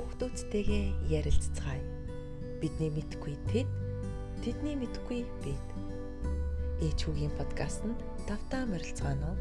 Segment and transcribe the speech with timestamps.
[0.00, 1.84] Хүүхдүүдтэйгээ ярилцгаая.
[2.56, 3.68] Бидний мэдгүй тэд,
[4.40, 5.66] тэдний мэдгүй бид.
[6.80, 7.84] Ээч хүүгийн подкастт
[8.24, 9.36] давтаа морилцгаано.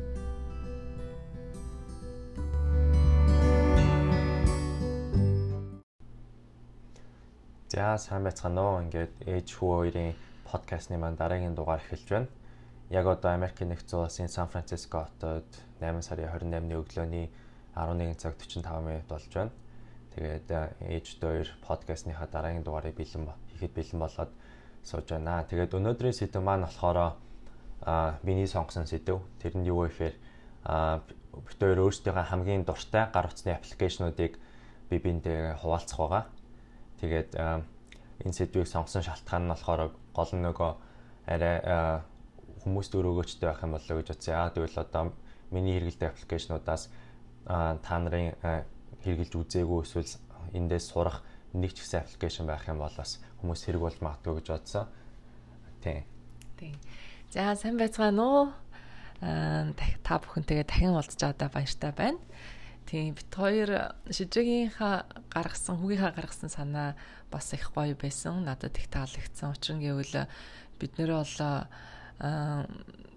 [7.71, 8.84] За сайн байцгаана уу.
[8.84, 10.12] Ингээд ээж хүү хоёрын
[10.44, 12.28] подкастны маань дараагийн дугаар эхэлж байна.
[12.91, 15.48] Яг одоо Америкийн нэгдсэн улсын Сан Франциско хотод
[15.80, 17.32] 8 сарын 28-ны өглөөний
[17.80, 19.56] 11 цаг 45 минут болж байна.
[20.16, 20.48] Тэгээд
[20.90, 24.32] ээж хоёр подкастныхаа дараагийн дугаарыг бэлэн хийхэд бэлэн болоод
[24.84, 25.44] сууж байна.
[25.46, 26.98] Тэгээд өнөөдрийн сэдэв маань болохоор
[27.86, 29.22] а миний сонгосон сэдэв.
[29.40, 30.16] Тэр нь юу вэ гэхээр
[30.66, 31.02] а
[31.34, 34.34] бид хоёр өөрсдийнхөө хамгийн дуртай гар утасны аппликейшнуудыг
[34.90, 36.23] би биэндээ хуваалцах байгаа.
[37.00, 37.30] Тэгээд
[38.26, 40.72] энэ сэдвийг сонгосон шалтгаан нь болохоор гол нь нөгөө
[41.30, 41.56] арай
[42.66, 44.34] хүмүүст өрөөгөөчтэй байх юм болоо гэж бодсон.
[44.34, 45.04] Яагаад гэвэл одоо
[45.52, 46.84] миний хэрэгэлдэг аппликейшнуудаас
[47.48, 48.36] та нарын
[49.03, 50.14] хэрэгжилж үзээгүй эсвэл
[50.53, 54.47] эндээс сурах нэг ч ихсэн аппликейшн байх юм бол бас хүмүүс хэрэг болж магадгүй гэж
[54.53, 54.86] бодсон.
[55.81, 56.03] Тийм.
[56.58, 56.75] Тийм.
[57.31, 58.45] За сайн байцгаана уу?
[59.22, 62.20] Аа та бүхэнтэйгээ дахин уулзч байгаадаа баяртай байна.
[62.89, 66.95] Тийм бит хоёр шижигийнхаа гаргасан хүүгийнхаа гаргасан санаа
[67.30, 68.45] бас их гоё байсан.
[68.45, 69.53] Надад их таалагдсан.
[69.53, 70.25] Учир нь гэвэл
[70.80, 71.38] бид нэрээ бол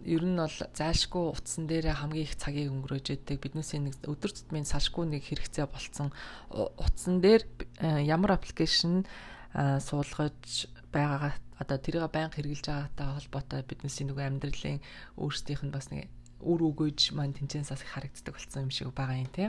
[0.05, 4.67] ер нь бол зайлшгүй утсан дээр хамгийн их цагийг өнгөрөөж яадаг биднээс нэг өдөр тутмын
[4.67, 6.11] салшгүй нэг хэрэгцээ болцсон
[6.51, 7.47] утсан дээр
[7.79, 9.07] э, ямар аппликейшн
[9.53, 14.81] суулгаж байгаагаа одоо тэрийг байнга хэрэгжилж байгаатай холбоотой биднээс нэг амьдралын
[15.21, 16.09] өөрсдийнх нь бас нэг
[16.43, 19.49] үр өгөөж маань тэнцэнсаас их харагддаг болсон юм шиг байгаа юм тий.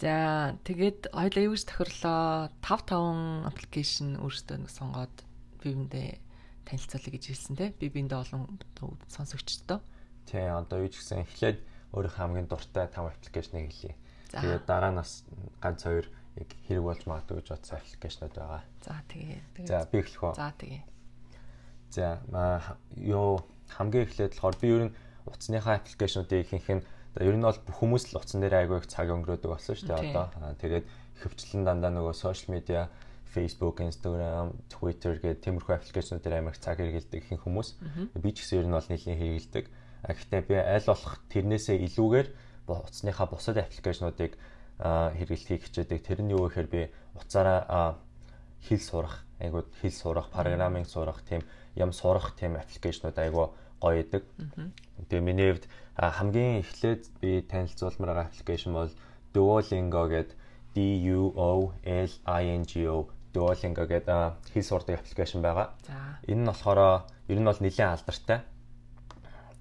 [0.00, 5.14] За тэгээд хоёлаа юус тохирлоо 5 5 аппликейшн өөрсдөө нэг сонгоод
[5.62, 6.18] бивэндээ
[6.64, 7.72] танилцуулъя гэж хэлсэн те.
[7.76, 8.58] Би биэндээ олон
[9.08, 9.80] сонсогчдоо.
[10.26, 11.58] Тий, одоо юу ч гэсэн эхлээд
[11.92, 13.94] өөрийнхөө хамгийн дуртай 5 аппликейшнийг хэлье.
[14.34, 15.22] Тэгээд дараа нь бас
[15.60, 16.06] ганц хоёр
[16.40, 18.62] яг хэрэг болж магадгүй гэж бодсон аппликейшнуд байгаа.
[18.82, 19.40] За тэгээ.
[19.68, 20.34] За би эхлэх үү?
[20.34, 20.82] За тэгээ.
[21.94, 22.06] За
[22.98, 24.94] ёо хамгийн эхлээд болохоор би ер нь
[25.28, 26.84] утасныхаа аппликейшнуудыг ихэнх нь
[27.22, 30.26] ер нь бол хүмүүс л утсан дээр айгүй их цаг өнгөрөөдөг болсон шүү дээ одоо.
[30.58, 30.84] Тэгээд
[31.22, 32.90] хөвчлэн дандаа нөгөө сошиал медиа
[33.34, 37.68] Facebook, Instagram, Twitter гэдэг тиймэрхүү аппликейшнуудаар амар цаг хэрэгэлдэг ихэнх хүмүүс.
[38.14, 39.64] Би ч гэсэн ер нь бол нэлийн хэрэгэлдэг.
[40.06, 42.28] Гэхдээ би аль болох тэрнээсээ илүүгээр
[42.70, 44.38] утасныхаа бусад аппликейшнуудыг
[44.78, 45.98] хэрэглэхийг хичээдэг.
[46.06, 46.82] Тэр нь юу гэхээр би
[47.18, 47.98] утсаараа
[48.62, 51.42] хэл сурах, айгуу хэл сурах, программинг сурах, тийм
[51.74, 53.52] ям сурах тийм аппликейшнууд айгуу
[53.82, 54.24] гоё идэг.
[55.10, 55.66] Тэгээ миний хувьд
[55.98, 58.92] хамгийн эхлээд би танилцуулмаар байгаа аппликейшн бол
[59.34, 60.36] Duolingo гэдэг
[60.74, 60.78] D
[61.10, 65.74] U O L I N G O Duolingo гэдэг хэл сурдаг аппликейшн байгаа.
[65.82, 66.22] За.
[66.30, 68.46] Энэ нь болохоор ер нь бол нэлээд алдартай.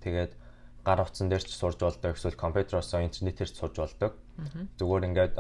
[0.06, 0.32] Тэгээд
[0.86, 4.14] гар утсан дээр ч сурж болдог, эсвэл компьютероос интернетээр ч сурж болдог.
[4.78, 5.34] Зүгээр ингээд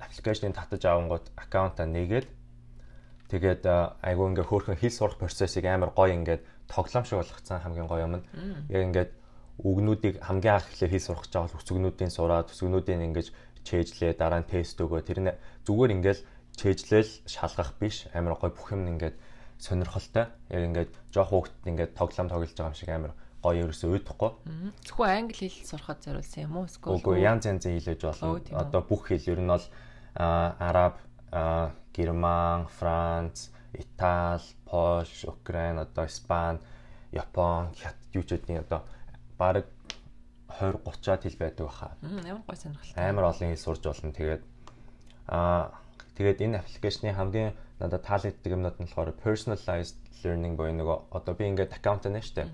[0.00, 2.28] аппликейшнийг татаж авангууд аккаунтаа нээгээд
[3.32, 3.62] тэгээд
[4.04, 8.14] айгуу ингээ хөөрхөн хэл сурах процессыг амар гоё ингээд тоглоом шиг болгоцсон хамгийн гоё юм
[8.20, 8.24] нь.
[8.68, 9.10] Яг ингээд
[9.64, 13.26] үгнүүдийг хамгийн анх эхлээд хэл сурах гэж байгаа бол үсгнүүдийн сураад үсгнүүдийн ингэж
[13.66, 15.32] чэйжлээ дараа нь тест өгөө тэр нь
[15.66, 16.20] зүгээр ингээд
[16.56, 19.16] чэйжлэл шалгах биш амар гой бүх юм ингээд
[19.60, 20.26] сонирхолтой.
[20.48, 23.12] Яг ингээд жоох хүүхдэд ингээд тоглоом тоглож байгаа юм шиг амар
[23.44, 24.30] гоё ерөөсөө уйдахгүй.
[24.88, 26.66] Зөвхөн англи хэл сурахад зориулсан юм уу?
[26.66, 28.40] Эсвэл Үгүй янз янзын хэлэж болно.
[28.56, 29.66] Одоо бүх хэл ер нь бол
[30.16, 30.96] араб,
[31.94, 36.60] герман, франц, итали, польш, украин, одоо испани,
[37.12, 38.82] япон, хятад юу ч гэдгийг одоо
[39.38, 39.68] баг
[40.58, 41.96] 20 30-аад хэл байдаг баха.
[42.02, 42.96] Ямар гой сонирхолтой.
[42.96, 44.12] Амар олон хэл сурж болно.
[44.12, 44.42] Тэгээд
[45.28, 45.85] аа
[46.16, 51.44] Тэгээд энэ аппликейшны хамгийн надад таалагддаг юмнууд нь болохоор personalized learning буюу нөгөө одоо би
[51.52, 52.48] ингээд аккаунт байна дээ.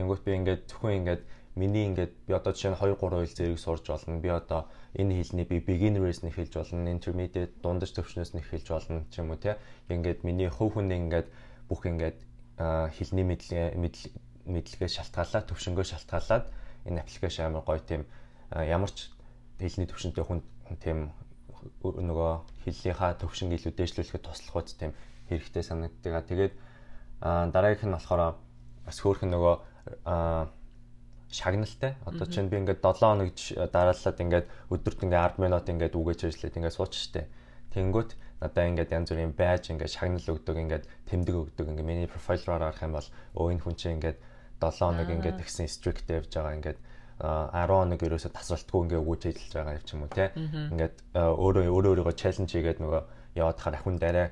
[0.00, 1.22] Тэнгүүт би ингээд зөвхөн ингээд
[1.54, 4.16] миний ингээд би одоо жишээ нь 2 3 хэл зэрэг сурж болно.
[4.16, 9.04] Би одоо энэ хэлний би beginner-ээс нь эхэлж болно, intermediate, дундаж төвшнөөс нь эхэлж болно
[9.12, 9.60] ч юм уу тий.
[9.92, 11.28] Ингээд миний хувь хүн ингээд
[11.68, 12.16] бүх ингээд
[12.56, 13.76] хэлний мэдлэгээ
[14.48, 16.44] мэдлэгээ шалтгаалаад төвшнгөө шалтгаалаад
[16.88, 18.08] энэ аппликейшн амар гоё тийм
[18.56, 19.12] ямар ч
[19.60, 20.40] хэлний төвшөнтэй хүн
[20.80, 21.12] тийм
[21.82, 22.32] нөгөө
[22.64, 24.92] хэллийнхаа төвшин илүү дээшлүүлэхэд туслах үст тийм
[25.30, 26.26] хэрэгтэй санагддаг.
[26.26, 26.54] Тэгээд
[27.22, 28.36] дараагийнх нь болохоор
[28.86, 29.54] бас хөөхөн нөгөө
[31.32, 31.96] шагналтай.
[32.04, 33.30] Одоо чинь би ингээд 7 хоног
[33.72, 37.30] дараалаад ингээд өдөрт ингээд 10 минут ингээд үгэж ажиллаад ингээд сууч штэ.
[37.72, 38.10] Тэнгүүт
[38.42, 42.56] надаа ингээд янз бүрийн байж ингээд шагнал өгдөг ингээд тэмдэг өгдөг ингээд миний профайл руу
[42.60, 43.08] арах юм бол
[43.38, 44.18] өө энэ хүн чинь ингээд
[44.60, 46.78] 7 хоног ингээд тэгсэн strict явж байгаа ингээд
[47.22, 50.24] 10 хоног ерөөсө тасралтгүй ингээ өгөөж ажиллаж байгаа юм ч юм уу те.
[50.34, 53.02] Ингээд өөрөө өөрөө өөрийгөө чаленж хийгээд нөгөө
[53.38, 54.28] яваад хахаар ахын дараа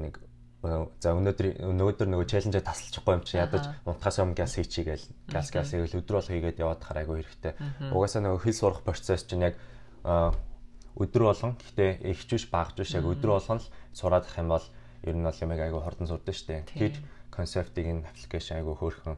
[0.00, 0.16] нэг
[0.62, 5.74] за өнөөдөр өнөөдөр нөгөө чаленжээ тасалчихгүй юм чи ядаж унтахаас өмнө газ хийчихгээл газ газ
[5.74, 7.52] хийгээл өдөр бол хийгээд яваад хахаар айгүй хэрэгтэй.
[7.92, 9.58] Угаасаа нөгөө хэл сурах процесс чинь яг
[10.06, 14.66] өдөр болгон гэхдээ ихч биш багж биш яг өдөр болгон л сураад ах юм бол
[15.02, 16.62] ер нь бол юм айгүй хурдан сурдаг дээ.
[16.78, 16.94] Тэр
[17.34, 19.16] концептыг энэ аппликейшн айгүй хөөрхөн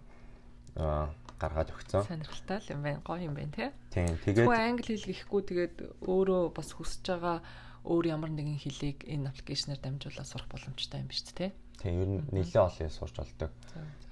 [0.81, 2.03] аа гаргаад өгсөн.
[2.07, 3.01] Сонирхолтой юм байна.
[3.05, 3.71] Гоё юм байна тий.
[3.91, 4.15] Тийм.
[4.23, 5.75] Тэгээд англи хэл гэхгүй тэгээд
[6.07, 7.39] өөрөө бас хүсэж байгаа
[7.85, 11.51] өөр ямар нэгэн хэлийг энэ аппликейшнээр дамжуулаад сурах боломжтой юм биш үү тий.
[11.77, 13.51] Тийм ер нь нэлээд олон сурч болдог.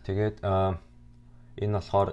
[0.05, 2.09] Тэгээд энэ болохоор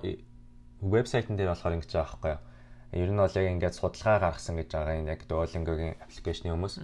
[0.80, 2.42] вебсайтн дээр болохоор ингэж байгаа байхгүй юу?
[2.90, 6.76] Ер нь бол яг ингээд судалгаа гаргасан гэж байгаа энэ яг Duolingo-гийн аппликейшны хүмүүс.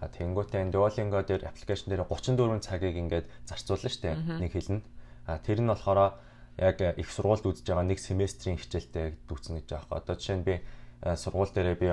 [0.00, 4.16] А тэнгуүтээ энэ Duolingo дээр аппликейшн дээр 34 цагийг ингээд зарцуулна шүү дээ.
[4.40, 4.84] Нэг хэлэнд.
[5.26, 6.16] А тэр нь болохоор
[6.58, 10.00] яг их сургуульд үзэж байгаа нэг семестрийн хичээлтэй дүүцэн гэж байгаа.
[10.00, 10.54] Одоо жишээ нь би
[11.02, 11.88] сургууль дээрээ би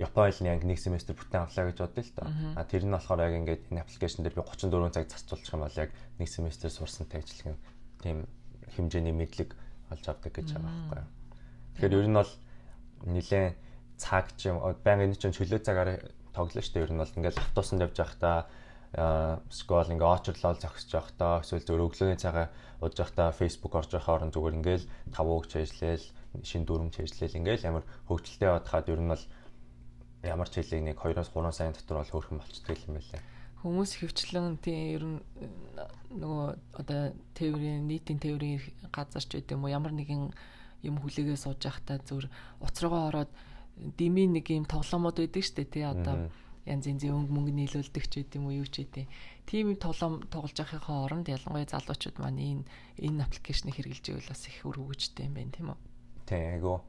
[0.00, 2.24] Японы хэлний анги нэг семестр бүтэн авлаа гэж бодъё л да.
[2.56, 5.76] А тэр нь болохоор яг ингээд энэ аппликейшн дээр би 34 цаг зарцуулчих юм бол
[5.76, 7.60] яг нэг семестр сурсантай ажиллах
[8.00, 8.24] тийм
[8.80, 9.52] хэмжээний мэдлэг
[9.92, 11.08] олж авдаг гэж байгаа байхгүй юу.
[11.76, 12.32] Тэгэхээр ер нь бол
[13.12, 13.52] нилээн
[14.00, 16.00] цаг ч юм байнга энэ чинь чөлөө цагаар
[16.32, 16.84] тоглоно шүү дээ.
[16.88, 18.48] Ер нь бол ингээл автобусанд явж байхдаа
[18.90, 22.50] скол ингээ очрлол зогсож байхдаа эсвэл зөв өглөөний цагаа
[22.82, 26.04] удаж байхдаа Facebook орж байхаа орон зүгээр ингээл тавуугч ажиллал
[26.42, 29.24] шин дүрмж ажиллал ингээл ямар хөгжилтэй явахад ер нь бол
[30.26, 33.22] ямар ч хэлийг нэг 2-3 сарын дотор бол хөөрхөн болцдог юм байлаа.
[33.62, 35.18] Хүмүүс хөвчлэн тийм ер нь
[36.16, 36.48] нөгөө
[36.80, 38.58] одоо тээврийн нийтийн тээврийн
[38.90, 39.70] газар ч гэдэг юм уу?
[39.70, 40.34] Ямар нэгэн
[40.82, 42.26] юм хүлээгээ сууж байхдаа зүр
[42.58, 43.30] уцруугаа ороод
[43.76, 46.32] дими нэг юм тоглоомод байдаг штэ тий одоо
[46.66, 49.06] янз янзын өнгө мөнгө нийлүүлдэг ч гэдэг юм уу юу ч гэдэг.
[49.48, 52.64] Тийм тоглоом тоглож байхынхаа оронд ялангуяа залуучууд маань энэ
[53.00, 55.78] энэ аппликейшнийг хэрэгжилж байвал бас их үр хөвгчтэй юм байна тийм үү?
[56.28, 56.84] Тийм айгу.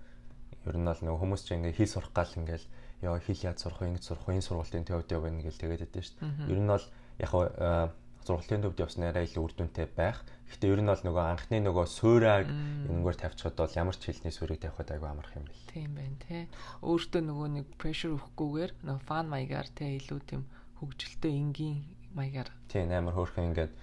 [0.67, 2.67] Ер нь бол нөгөө хүмүүс ч ингээ хэл сурах гал ингээл
[3.01, 6.51] яа хэл яд сурах ингэж сурах энэ сургуулийн төвд явна гэж тэгээд байдсан шүү дээ.
[6.53, 6.85] Ер нь бол
[7.17, 7.31] яг
[8.25, 10.21] сургуулийн төвд явсан арай илүү үр дүнтэй байх.
[10.51, 14.61] Гэхдээ ер нь бол нөгөө анхны нөгөө суурийг энэгээр тавьчихад бол ямар ч хэлний суурийг
[14.61, 15.65] тавихад айгүй амарх юм бэл.
[15.71, 16.43] Тийм байна тий.
[16.85, 20.43] Өөртөө нөгөө нэг pressure өгөхгүйгээр нөгөө фан маягаар тий илүү тийм
[20.77, 21.77] хөгжилтэй энгийн
[22.13, 22.49] маягаар.
[22.67, 23.73] Тийм амар хөөрхөн ингээд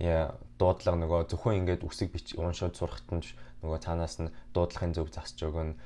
[0.00, 3.22] яа дуудлага нөгөө зөвхөн ингээд үсэг бич уншаад сурахт нь
[3.62, 5.78] нөгөө цаанаас нь дуудлагын зөв засч өгөн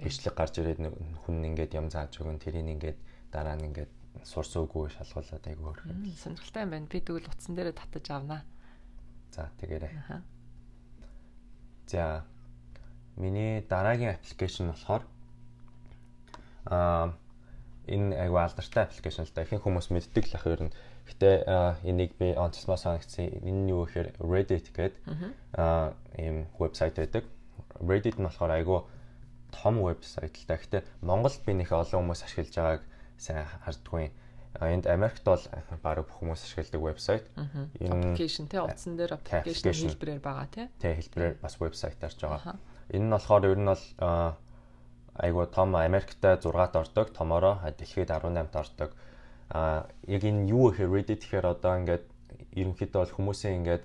[0.00, 0.80] бичлэг гарч ирээд
[1.28, 2.98] хүн ингээд юм зааж өгөн тэрийг ингээд
[3.28, 3.92] дараа нь ингээд
[4.24, 6.04] сурсуугүй шалгуулад айгүй хөөрхөн.
[6.18, 6.90] Сонирхолтой юм байна.
[6.90, 8.42] Би тэгвэл утсан дээрээ татаж авнаа.
[9.32, 10.22] За тэгээрэй.
[11.86, 12.24] За
[13.16, 15.02] миний дараагийн аппликейшн болохоор
[16.66, 17.14] аа
[17.88, 19.42] энэ айгүй алдартай аппликейшн л да.
[19.42, 20.74] Ихэнх хүмүүс мэддэг л ах ер нь.
[21.08, 23.26] Гэтэ энийг би онцлмоо санагдсан.
[23.42, 24.94] Энэ нь юу гэхээр Reddit гэдэг
[25.58, 27.24] аа ийм вебсайт байдаг.
[27.80, 28.80] Reddit нь болохоор айгүй
[29.50, 30.56] том вебсайт л да.
[30.60, 32.82] Гэтэ Монголд би нэх олон хүмүүс ашиглаж байгааг
[33.20, 34.10] сайн хардггүй.
[34.60, 35.44] Энд Америкт бол
[35.84, 37.28] баг бүх хүмүүс ашигладаг вебсайт.
[37.78, 40.66] Энэ аппликейшн тий утсан дээр аппликейшн хэлбэрээр байгаа тий.
[40.80, 42.58] Тий хэлбэрээр бас вебсайтаарч байгаа.
[42.90, 43.84] Энэ нь болохоор ер нь бол
[45.14, 48.90] айгуу том Америктай 6-т ордог, томороо дэлхийд 18-т ордог.
[49.50, 52.04] А яг энэ юу гэхээр Reddit гэхээр одоо ингээд
[52.54, 53.84] ерөнхийдөө бол хүмүүсийн ингээд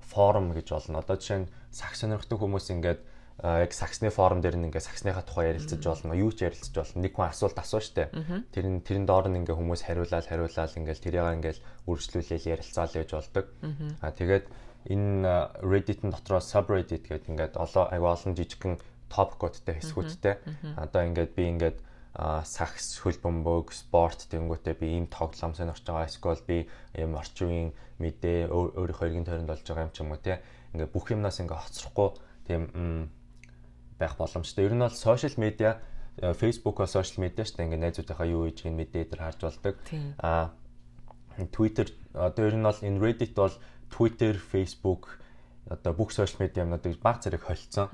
[0.00, 1.00] форум гэж болно.
[1.00, 3.00] Одоо жишээ нь сагс сонирхдаг хүмүүс ингээд
[3.38, 6.18] яг саксны форум дээр нь ингээ саксныхаа тухай ярилцаж болно.
[6.18, 7.02] Юу ч ярилцаж болно.
[7.06, 8.10] Нэг хүн асуулт асуу штэ.
[8.50, 13.10] Тэр нь тэрэн доор нь ингээ хүмүүс хариулаад хариулаад ингээл тэрийг ингээл үргэлжлүүлээл ярилцаал гэж
[13.14, 13.46] болдог.
[14.02, 14.46] Аа тэгээд
[14.90, 18.74] энэ Reddit-ын дотроо subreddit гэдэг ингээд олон аяга олон жижигхэн
[19.06, 20.34] топикуудтай хэсгүүдтэй.
[20.74, 21.78] Одоо ингээд би ингээд
[22.42, 26.66] сакс хөлбөмбөг спорт тэнгуүтээ би ийм тоглоом сонирхож байгаа эсвэл би
[26.98, 27.70] ийм орчин үеийн
[28.02, 30.42] мэдээ өөрийнхөө эргэн тойронд болж байгаа юм ч юм уу те
[30.74, 32.10] ингээ бүх юмнаас ингээ хоцрохгүй
[32.50, 32.62] тийм
[33.98, 34.64] байх боломжтой.
[34.64, 35.82] Ер нь бол сошиал медиа
[36.18, 37.66] Facebook бол сошиал медиа шүү дээ.
[37.66, 39.74] Ингээ найзуудынхаа юу хийж гин мэдээ дээр харж болдог.
[40.18, 40.54] Аа
[41.54, 43.54] Twitter одоо ер нь бол энэ Reddit бол
[43.90, 45.18] Twitter, Facebook
[45.68, 47.88] одоо бүх сошиал медиа юмнуудыг баг зэрэг холцсон.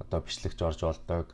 [0.00, 1.26] Одоо бичлэгч орж болдог,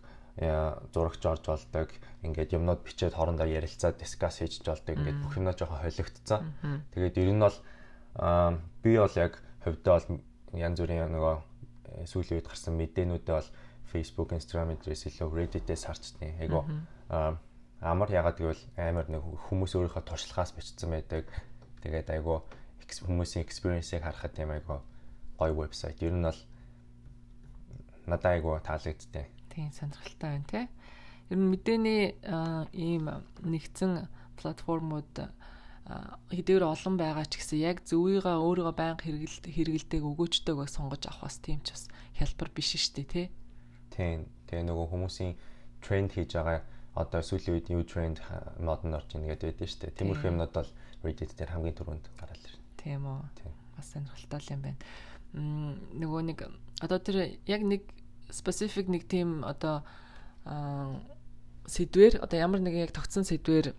[0.92, 1.88] зурагч орж болдог.
[2.22, 4.98] Ингээд юмнууд бичээд хоорондоо ярилцаад дискас хийж болдог.
[4.98, 6.52] Ингээд бүх юмнаа жоохон холигдсон.
[6.92, 7.56] Тэгээд ер нь бол
[8.82, 10.20] би бол яг хувьдаа бол
[10.54, 13.50] янз бүрийн нөгөө э, сүүлийн үед гарсан мэдээнүүдээ бол
[13.96, 16.68] Facebook, Instagram эдрээс илүү Reddit-ээс харчтیں۔ Айгу
[17.80, 21.28] амар ягаад гэвэл амар нэг хүмүүс өөрийнхөө туршлагаас бичсэн байдаг.
[21.80, 22.44] Тэгээд айгу
[22.80, 24.80] хүмүүсийн experience-ийг харахад тийм айгу
[25.40, 26.00] гоё вебсайт.
[26.00, 26.40] Ер нь бол
[28.06, 29.28] надад айгу таалагдтыг.
[29.52, 30.68] Тийм сонирхолтой байна те.
[31.28, 32.16] Ер нь мэдээний
[32.72, 33.04] ийм
[33.44, 34.08] нэгдсэн
[34.40, 35.12] платформуд
[36.32, 41.38] хэдийгээр олон байгаа ч гэсэн яг зөвийгөө өөрийгөө байнга хэрэгэлдэг хэрэгэлдэг өгөөчтэйг сонгож авах бас
[41.38, 41.86] тийм ч бас
[42.18, 43.26] хялбар биш шүү дээ тий.
[43.90, 44.26] Тийм.
[44.46, 45.34] Тэгээ нөгөө хүмүүсийн
[45.82, 46.62] тренд хийж байгаа
[46.96, 48.24] одоо сүүлийн үед new trend
[48.56, 49.96] мод нь орж ийн гэдэг байдаг шүү дээ.
[50.00, 50.70] Тиймэрхүү юмнууд бол
[51.04, 52.64] Reddit дээр хамгийн түрүүнд гараад ирнэ.
[52.80, 53.20] Тийм үү.
[53.76, 54.80] Бас сонирхолтой юм байна.
[55.36, 56.38] Нөгөө нэг
[56.80, 57.84] одоо тэр яг нэг
[58.32, 59.84] specific нэг тийм одоо
[61.68, 63.76] сэдвэр одоо ямар нэгэн яг тогтсон сэдвэр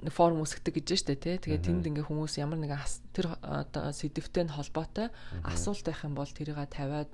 [0.00, 1.36] нэг форум үсгдэг гэж штэ тий.
[1.38, 2.80] Тэгээд тэнд ингээ хүмүүс ямар нэгэн
[3.14, 5.12] тэр одоо сэдвтэй нь холбоотой
[5.46, 7.12] асуулт байх юм бол тэрийг тавиад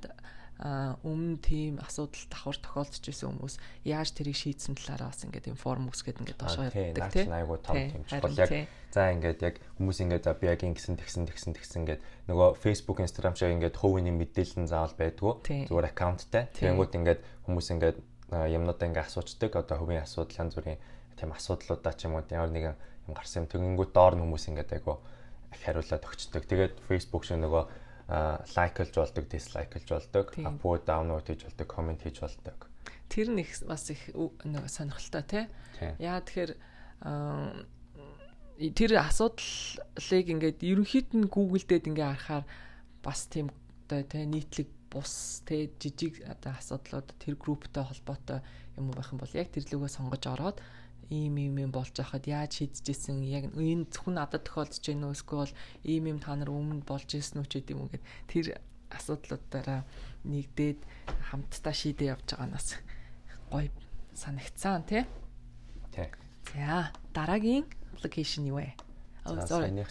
[0.57, 5.93] өмнө тийм асуудал давхар тохиолдож исэн хүмүүс яаж тэрийг шийдсэн талаараа бас ингээд юм форм
[5.93, 8.33] үсгээд ингээд доошоо явдаг тийм айгуу том тийм чухал.
[8.41, 12.01] яг за ингээд яг хүмүүс ингээд за би яг ингэсэн тэгсэн тэгсэн тэгсэн ингээд
[12.33, 15.33] нөгөө Facebook Instagram шиг ингээд хувийн мэдээлэл нь заавал байдгүй.
[15.69, 16.49] Зүгээр аккаунттай.
[16.57, 17.97] Тэгэнгүүт ингээд хүмүүс ингээд
[18.33, 19.53] юмнуудаа ингээд асуучдаг.
[19.61, 20.81] Одоо хувийн асуудал янз бүрийн
[21.21, 23.53] тийм асуудлуудаа ч юм уу ямар нэгэн юм гарсан юм.
[23.53, 25.05] Тэгэнгүүт доор нь хүмүүс ингээд айгуу
[25.53, 26.49] хариулаад өгчдөг.
[26.49, 32.71] Тэгээд Facebook шиг нөгөө лайклж болдог, дислайклж болдог, апуу даунлоад хийж болдог, комент хийж болдог.
[33.11, 34.11] Тэр нь их бас их
[34.45, 35.45] нэг сонирхолтой тий.
[35.99, 36.53] Яа тэгэхээр
[38.73, 42.45] тэр асуудлыг ингээд ерөнхийд нь Google дээр ингээ харахаар
[43.03, 43.51] бас тийм
[43.87, 48.41] одоо тий нийтлэг бус тий жижиг одоо асуудлууд тэр групптэй холбоотой
[48.79, 50.63] юм байх юм бол яг тэр лүгөө сонгож ороод
[51.11, 55.53] ийм ийм юм болж байхад яаж шийдчихсэн яг энэ зөвхөн надад тохиолдож байна уу эсвэл
[55.87, 58.47] ийм ийм та нар өмнө болж ирсэн үү гэдэг юм гэд тэр
[58.91, 59.83] асуудлуудаараа
[60.27, 60.81] нэгдээд
[61.31, 62.69] хамтдаа шийдээ явж байгаанаас
[63.51, 63.71] гоё
[64.15, 65.05] санагцсан тий.
[65.95, 66.09] Тий.
[66.55, 68.75] За дараагийн аппликейшн юу вэ?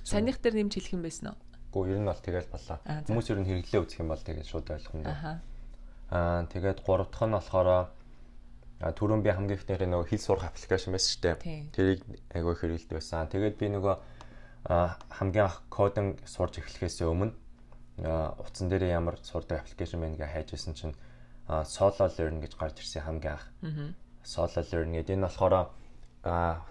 [0.04, 1.40] Санийх дээр нэмж хэлэх юм байсан уу?
[1.76, 2.78] Гүү ер нь бол тэгэл болоо.
[2.84, 5.44] Хүмүүс ер нь хэрэглээ үзэх юм бол тэгээд шууд юм даа.
[6.10, 7.92] Аа тэгээд гурав дахь нь болохоор
[8.82, 11.36] түрүүн би хамгийн ихнийхээ нөгөө хэл сурах аппликейшн байсан шүү дээ.
[11.72, 12.02] Тэрийг
[12.36, 13.32] айгүй хэрэгэлдэг байсан.
[13.32, 13.96] Тэгээд би нөгөө
[14.66, 17.32] хамгийн анх кодинг сурж эхлэхээс өмнө
[18.44, 20.96] утсан дээр ямар сурдаг аппликейшн байна гэж хайжсэн чинь
[21.48, 23.48] solo learn гэж гарч ирсэн хамгийн анх.
[24.28, 25.72] Solo learn гэдэг энэ болохоор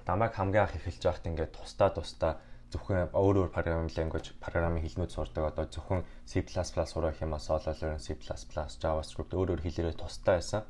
[0.05, 2.33] намайг хамгийн анх эхэлж байхад ингээд тусдаа тусдаа
[2.75, 7.73] зөвхөн өөр өөр programming language програмын хэлнүүд сурдаг одоо зөвхөн C++ сурах юм а solo
[7.81, 10.67] learn C++ JavaScript өөр өөр хэлээрээ тусдаа байсан.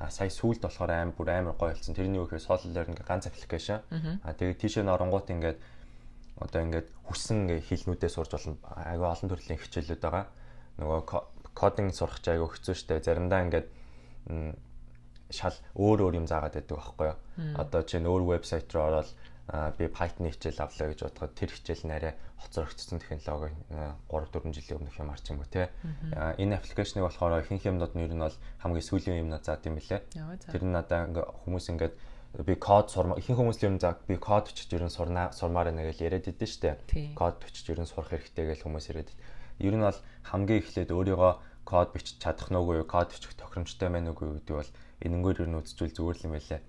[0.00, 1.94] А сая сүулт болохоор амар бүр амар гоё болсон.
[1.94, 3.84] Тэрний гэхээр Solid ингээ ганц аппликейшн.
[4.24, 5.58] А тэгээд тийшээ норонгууд ингээд
[6.40, 8.56] одоо ингээд хүссэн хэлнүүдээ сурж болно.
[8.64, 10.24] Айгүй олон төрлийн хичээлүүд байгаа.
[10.80, 11.00] Нөгөө
[11.52, 13.04] кодинг сурах ч айгүй хэцүү шттэ.
[13.04, 13.68] Заримдаа ингээд
[15.30, 17.18] шал өөр өөр юм заагаад байдаг байхгүй юу.
[17.60, 19.08] Одоо чинь өөр вебсайт руу ороод
[19.50, 23.50] би Python хичээл авлаа гэж бодоход тэр хичээл нь арай хоцрогдсон технологи
[24.06, 25.74] 3 4 жилийн өмнөх юм арч юм уу те.
[26.38, 30.06] Энэ аппликейшнийг болохоор ихэнх юмнууд нь ер нь бол хамгийн сүүлийн юмнууд заад юм билэ.
[30.46, 31.94] Тэр нь надаа ингээ хүмүүс ингээд
[32.46, 35.34] би код сурмаа ихэнх хүмүүс л ер нь за би код бичиж ер нь сурнаа
[35.34, 36.78] сурмаар байна гэж яриад идэв штэ.
[37.18, 39.10] Код бичиж ер нь сурах хэрэгтэй гэж хүмүүс яриад.
[39.58, 39.98] Ер нь бол
[40.30, 41.32] хамгийн эхлээд өөрийгөө
[41.66, 44.70] код бичиж чадах нүггүй код бичих тохиромжтой байна уу гэдэг бол
[45.02, 46.60] энэнгээр ер нь үзчихвэл зүгээр л юм байлаа.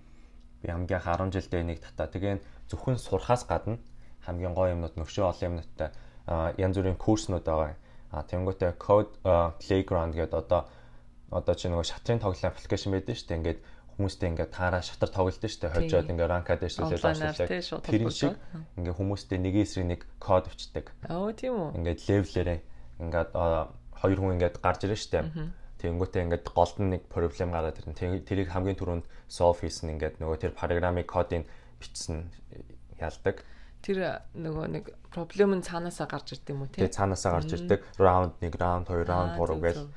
[0.62, 2.08] Би хамгийн 10 жилдээ энийг татаа.
[2.08, 3.78] Тэгээ зөвхөн сурахаас гадна
[4.26, 5.90] хамгийн гоё юмнууд нөхшөө олон юмнуудтай
[6.58, 7.76] янз бүрийн курснууд байгаа.
[8.12, 9.12] А тэнгуүтэй code
[9.60, 10.70] playground гэдэг одоо
[11.32, 13.40] одоо чи нөгөө шатрын тоглоом аппликейшн байдаг шүү дээ.
[13.40, 13.60] Ингээд
[13.96, 15.76] хүмүүстэй ингээд таараа шатар тоглолдог шүү дээ.
[15.80, 17.50] Хожоод ингээд ранкад дэвшүүлээд авчихдаг.
[17.88, 18.36] Тэр шиг
[18.76, 20.86] ингээд хүмүүстэй нэг эсрэг нэг код өчтдөг.
[21.08, 21.70] Оо тийм үү.
[21.80, 22.60] Ингээд левлэрээ
[23.00, 25.24] ингээд хоёр хүн ингээд гарч ирэн шүү дээ.
[25.82, 28.22] Тэнгүүтээ ингээд голд нь нэг проблем гараад ирнэ.
[28.22, 31.50] Тэрийг хамгийн түрүүнд solve хийсэн ингээд нөгөө тэр программын кодыг
[31.82, 32.30] бичсэн
[33.02, 33.42] ялдаг.
[33.82, 36.86] Тэр нөгөө нэг проблем нь цаанаасаа гарч ирд юм уу тий?
[36.86, 37.82] Тэгээ цаанаасаа гарч ирдэг.
[37.98, 39.90] Раунд 1, раунд 2, раунд 3 гэл.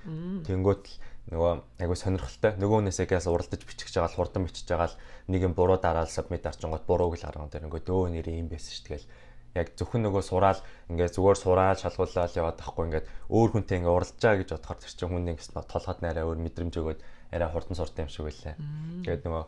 [0.48, 2.52] Тэнгүүт л нөгөө айгу сонирхолтой.
[2.60, 4.96] Нөгөөнөөсөө гээс уралдаж бичих гэж байгаа л хурдан бичиж байгаа л
[5.28, 8.72] нэг юм буруу дараал сабмит арчингууд бурууг л гаргана тэр нөгөө дөө нэр юм байсан
[8.76, 9.08] шүү тэгэл
[9.54, 14.34] яг зөвхөн нөгөө сураал ингээд зүгээр сураал шалгуулаад яваад тахгүй ингээд өөр хүнтэй ингээд уралдажаа
[14.42, 17.00] гэж бодохоор тэр чинь хүн ингээд толгойд нэрээ өөр мэдрэмж өгөөд
[17.34, 18.58] арай хурдан сурт юм шиг байлаа.
[19.06, 19.44] Тэгээд нөгөө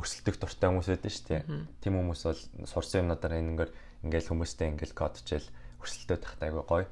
[0.00, 1.42] өрсөлдөх дуртай хүмүүс байдаг шүү дээ.
[1.84, 3.70] Тим хүмүүс бол сурсан юмнуудаар энэгээр
[4.08, 5.48] ингээл хүмүүстэй ингээл код хичээл
[5.84, 6.86] өрсөлдөд тахтай айгүй гоё.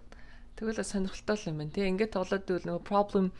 [0.60, 1.88] Тэгвэл сонирхолтой юм байна тий.
[1.88, 3.32] Ингээд тоглоод бол нөгөө problem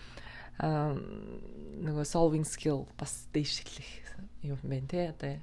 [0.60, 3.90] нөгөө solving skill бас дэвшиглэх
[4.48, 5.04] юм байна тий.
[5.12, 5.36] Одоо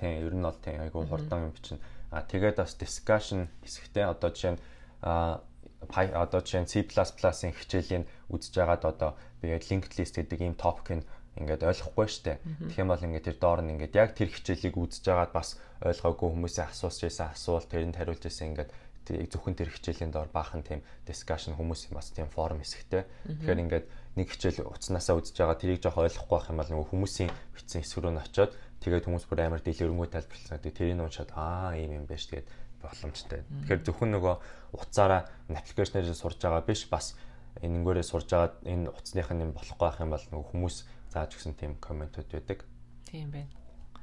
[0.00, 1.80] тий ер нь бол тий айгүй хурдан юм бичнэ.
[2.10, 4.60] А тэгээд бас discussion хэсэгтээ одоо жишээ нь
[5.00, 11.04] одоо жишээ нь C++-ийн хичээлийн үзэж байгаад одоо би linked list гэдэг ийм нь
[11.38, 12.42] ингээд ойлгохгүй штэ.
[12.42, 16.28] Тэгэх юм бол ингээд тэр доор нь ингээд яг тэр хичээлийг үзэж байгаад бас ойлгоогүй
[16.34, 18.70] хүмүүсийн асууж байсан асуулт тэрэнд хариулж байсан ингээд
[19.10, 23.06] зөвхөн тэр хичээлийн доор баахан тийм discussion хүмүүсийн бас тийм форум хэсэгтэй.
[23.26, 23.86] Тэгэхээр ингээд
[24.18, 27.98] нэг хичээл утаснасаа үзэж байгаа тэрийг жоох ойлгохгүй байх юм бол нөгөө хүмүүсийн бичсэн хэсэг
[28.04, 30.60] рүү очиод тэгээд хүмүүс бүр амар дэлгэрэнгүй тайлбарласан.
[30.60, 32.48] Тэгээд тэрийг уншаад аа ийм юм байна шүү тэгээд
[32.80, 33.40] боломжтой.
[33.44, 34.34] Тэгэхээр зөвхөн нөгөө
[34.72, 35.22] утсаараа
[35.52, 37.12] аппликейшнээр сурж байгаа биш бас
[37.60, 40.76] энэнгээрээ сурж байгаа энэ утасных нь юм болохгүй байх юм бол нөгөө хүмүүс
[41.12, 42.64] зааж өгсөн тийм комментууд байдаг.
[43.04, 43.52] Тийм байна.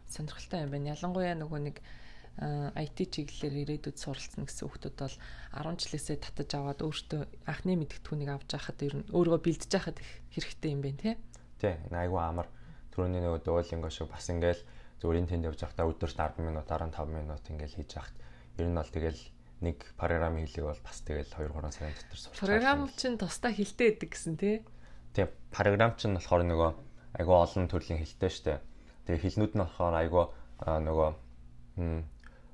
[0.08, 0.94] Сонирхолтой юм байна.
[0.94, 1.78] Ялангуяа нөгөө нэг
[2.38, 5.16] IT чиглэлээр ирээдүйд суралцсан гэсэн хүмүүс бол
[5.58, 10.46] 10 жилээсээ татаж аваад өөртөө анхны мэдгэдэгтүүнийг авч яхад ер нь өөрийгөө бэлдэж яхад их
[10.46, 11.16] хэрэгтэй юм байна тий.
[11.58, 12.46] Тий, айгүй амар
[12.98, 14.62] түрүүний нөгөө Duolingo шиг бас ингээл
[14.98, 18.18] зүгээр тэнд явж байхдаа өдөрт 10 минут 15 минут ингээл хийж яхад
[18.58, 19.22] ер нь бол тэгэл
[19.62, 22.42] нэг програм хийлэг бол бас тэгэл 2 3 сарын дотор сурч.
[22.42, 24.66] Програм чинь тусдаа хилтэй байдаг гэсэн тий.
[25.14, 26.72] Тийм програм чинь болохоор нөгөө
[27.22, 28.66] айгүй олон төрлийн хилтэй штэ.
[29.06, 30.26] Тэгээ хилнүүд нь болохоор айгүй
[30.66, 31.10] нөгөө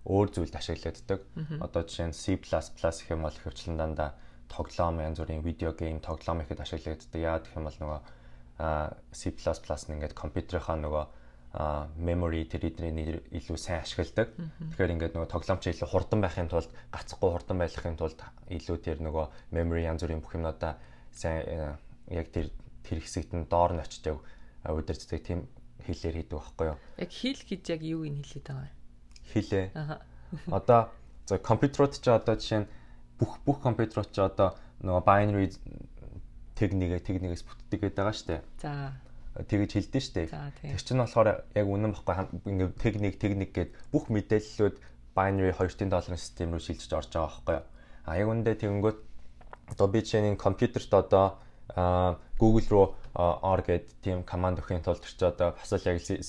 [0.04, 1.20] өөр зүйлд ашиглагддаг.
[1.64, 4.20] Одоо жишээ нь C++ гэх юм бол хөвчлэн дандаа
[4.52, 7.16] тоглоом янз бүрийн видео гейм тоглоом ихэд ашиглагддаг.
[7.16, 8.00] Яагаад гэх юм бол нөгөө
[8.58, 11.06] C++ нь ингээд компьютерийнхаа нөгөө
[12.02, 14.34] memory тэр эдний илүү сайн ашигладаг.
[14.74, 18.18] Тэгэхээр ингээд нөгөө тоглоомч илүү хурдан байхын тулд гацхгүй хурдан байхын тулд
[18.50, 20.82] илүү тэр нөгөө memory янз бүрийн бүх юмнуудаа
[21.14, 21.78] сайн
[22.10, 22.50] яг тэр
[22.82, 24.18] тэр хэсэгт нь доор нь очиж
[24.66, 25.46] удирддаг тийм
[25.86, 26.78] хэлээр хийдэг байхгүй юу?
[26.98, 28.78] Яг хэл гэж яг юу ин хэлээд байгаа юм?
[29.34, 29.66] Хэлээ.
[30.58, 30.90] Одоо
[31.26, 32.72] за компьютерууд ч одоо жишээ нь
[33.20, 35.48] бүх бүх компьютерууд ч одоо нөгөө binary
[36.56, 38.42] техникээ техникээс бүтдэг гэдэг байгаа шүү дээ.
[38.62, 38.94] За
[39.34, 40.30] тэгэж хэлдэж штэ.
[40.62, 42.14] Тэр чинь болохоор яг үнэн баггүй
[42.46, 44.78] ингээд техник техник гэд бүх мэдээллүүд
[45.18, 47.66] binary 2-ын долларын систем рүү шилжиж орж байгаа байхгүй юу?
[48.06, 49.00] А яг үндэ тэгэнгүүт
[49.74, 51.42] одоо би чинь компьютерт одоо
[52.38, 56.22] Google руу or гэд тийм команд өгөхийн тулд ч одоо бас л яг 0-1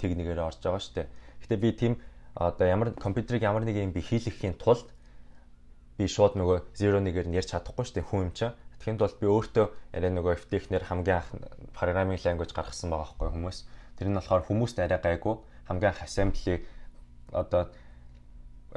[0.00, 1.08] техникээр орж байгаа шүү дээ.
[1.44, 1.92] Гэтэ би тийм
[2.32, 4.88] одоо ямар компьютерыг ямар нэг юм би хийлгэхийн тулд
[5.96, 8.52] би шууд нөгөө 0-1-ээр нь ярьж чадахгүй шүү дээ хүн юм чаа.
[8.80, 9.66] Тэгэхэд бол би өөртөө
[9.96, 11.30] арай нөгөө FTX-нэр хамгийн анх
[11.72, 13.58] programming language гаргасан байгаа байхгүй хүмүүс.
[13.96, 15.34] Тэр нь болохоор хүмүүст арай гайгүй
[15.66, 16.62] хамгийн анх assembly
[17.32, 17.72] одоо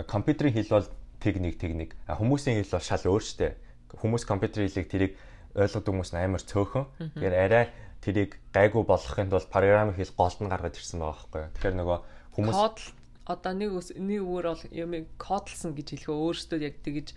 [0.07, 0.87] компьютерийн хэл бол
[1.19, 1.95] техник техник.
[2.07, 3.53] А хүмүүсийн хэл бол шал өөр дээ.
[3.99, 5.13] Хүмүүс компьютерийн хэлийг тэрийг
[5.55, 6.85] ойлгодог хүмүүс амар цөөхөн.
[7.19, 7.65] Тэгэхээр арай
[8.01, 11.43] тэрийг гайгүй болгохын тулд програмын хэл голд нь гаргаж ирсэн байгаа байхгүй.
[11.59, 11.99] Тэгэхээр нөгөө
[12.39, 12.79] хүмүүс код
[13.27, 17.07] одоо нэг нэг өөр бол юмыг кодлсон гэж хэлэхөө өөрөөсөө яг тэгэж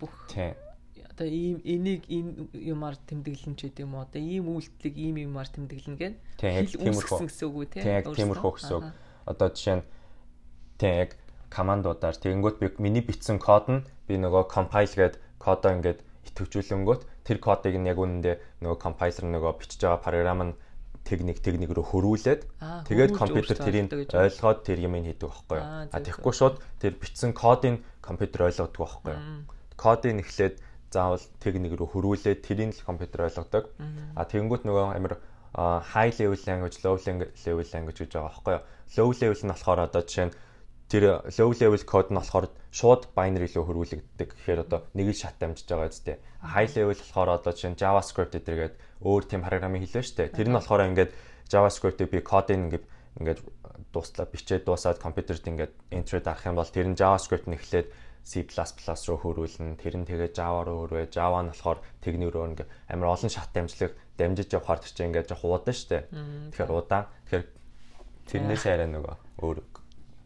[0.00, 0.14] бүх
[1.14, 5.94] одоо ийм энийг энэ юмар тэмдэглэн ч гэдэм үү одоо ийм үйлдэлийг ийм юмар тэмдэглэн
[5.94, 8.84] гэн хэл үүсгэсэн гэсэн үг үү те яг тиймэрхүү гэсэн үг.
[9.30, 9.86] Одоо жишээ нь
[10.74, 11.10] тийм яг
[11.54, 16.02] командуудаар тэгэнгүүт би миний бичсэн код нь би нөгөө compile гээд кодоо ингээд
[16.34, 20.58] идэвхжүүлэнгүүт тэр кодыг нь яг үнэндээ нөгөө компайлер нөгөө бичиж байгаа програм нь
[21.06, 22.42] техник техник рүү хөрвүүлээд
[22.90, 25.68] тэгээд компьютер тэрийг ойлгоод тэр юм хийдэг байхгүй юу.
[25.94, 29.22] А тэгэхгүй шууд тэр бичсэн кодыг компьютер ойлгодог байхгүй юу.
[29.76, 30.54] Кодыг нэхлээд
[30.94, 33.74] заавал техник рүү хөрвүүлээд тэрийг л компьютер ойлгодог.
[34.14, 35.18] А тэгэнгүүт нөгөө амар
[35.54, 38.62] high level language, low level language гэж байгаа байхгүй юу.
[38.98, 40.34] Low level нь болохоор одоо жишээ нь
[40.90, 41.04] тэр
[41.38, 44.28] low level код нь болохоор шууд binary руу хөрвүүлэгддэг.
[44.34, 46.16] Тэгэхээр одоо нэг л шат амжиж байгаа үстэй.
[46.42, 50.34] High level болохоор одоо чинь JavaScript гэдэргээд өөр тийм програмын хэлээ штэ.
[50.34, 51.10] Тэр нь болохоор ингээд
[51.50, 52.84] JavaScript-ийг би кодыг ингээд
[53.22, 53.40] ингээд
[53.94, 57.88] дуслаа бичээд дуусаад компьютерт ингээд enter дарах юм бол тэр нь JavaScript нь эхлээд
[58.24, 59.76] C++ руу хөрвүүлнэ.
[59.76, 61.12] Тэр нь тэгээ Java руу хөрвөө.
[61.12, 65.28] Java нь болохоор техник рүү ингээд амар олон шат амжлаг дамжиж явахаар тэр чинь ингээд
[65.28, 66.08] жоох удаан штэ.
[66.56, 67.04] Тэгэхээр удаан.
[67.28, 67.44] Тэгэхээр
[68.32, 69.58] тэрнээс арай нөгөө өөр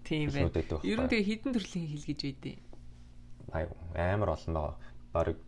[0.08, 0.48] Тийм байна.
[0.88, 2.56] Ер нь тэгээ хідэн төрлийн хэл гэж байдیں۔
[3.92, 4.76] Амар олон байгаа.
[5.12, 5.38] Бараг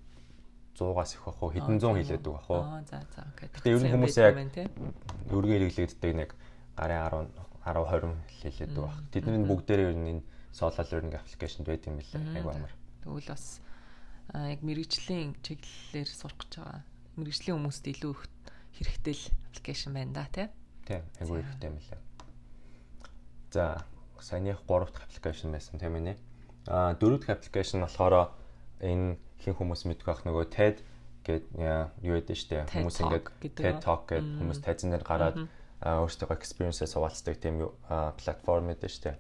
[0.77, 2.61] 100-аас их бах уу хэдэн зуун хэлээдэг бах уу.
[2.61, 3.49] Аа за за окей.
[3.49, 4.37] Гэтэ ер нь хүмүүс яг
[5.33, 6.31] өргөн хэрэглэгддэг нэг
[6.77, 7.33] гарын
[7.65, 8.97] 10 10 20 хэлээдэг бах.
[9.13, 12.41] Тэдний бүгдээрээ ер нь энэ Solal learning application байт юм билээ.
[12.41, 12.73] Айгу амар.
[13.05, 13.61] Тэгвэл бас
[14.35, 16.83] яг мэрэгжлийн чиглэлээр сурах гэж байгаа.
[17.17, 18.23] Мэрэгжлийн хүмүүст илүү их
[18.79, 20.47] хэрэгтэй л аппликейшн байна да тий.
[20.87, 22.01] Тийм, айгу хэрэгтэй юм билээ.
[23.51, 23.85] За,
[24.21, 26.19] саяных 3 дахь аппликейшн байсан тийм ээ.
[26.67, 28.35] Аа 4 дахь аппликейшн болохоор
[28.81, 30.85] энэ хин хүмүүс мэдэх байх нөгөө TED
[31.25, 31.45] гээд
[32.05, 35.37] юу яд штэ хүмүүс ингээд TED Talk гээд хүмүүс тайзан дээр гараад
[35.81, 39.11] өөрсдөө experience-ээ суулцдаг тийм платформ гэдэг штэ.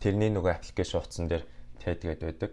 [0.00, 1.44] Тэрний нөгөө аппликейшн утсан дээр
[1.80, 2.52] TED гээд байдаг.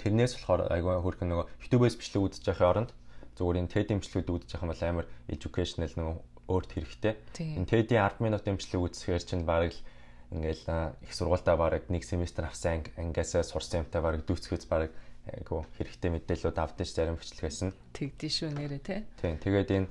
[0.00, 2.90] Тэрнээс болохоор айгүй хөрхэн нөгөө YouTube-ээс бичлэг үзэж байхын оронд
[3.36, 6.16] зүгээр энэ TED имжлэгүүд үзэж байх юм бол амар educational нөгөө
[6.46, 7.14] өөрт хэрэгтэй.
[7.58, 9.82] Энэ TED-ийн 10 минут имжлэг үзэхээр чинь бараг л
[10.30, 14.90] ингээл их сургуультаа бараг нэг семестр авсан ангиасаа сурсан юмтай бараг дүүцгэц бараг
[15.26, 19.00] айгу хэрэгтэй мэдээлэлүүд авдаж зарим бичлэгээс нь тэгдэж шүү нэрэ тий.
[19.18, 19.88] Тийм тэгээд энэ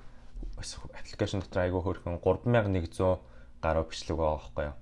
[0.56, 3.19] аппликейшн дотор айгу хөрхөн 3100
[3.60, 4.75] гаруй бичлэг байгаа байхгүй юу.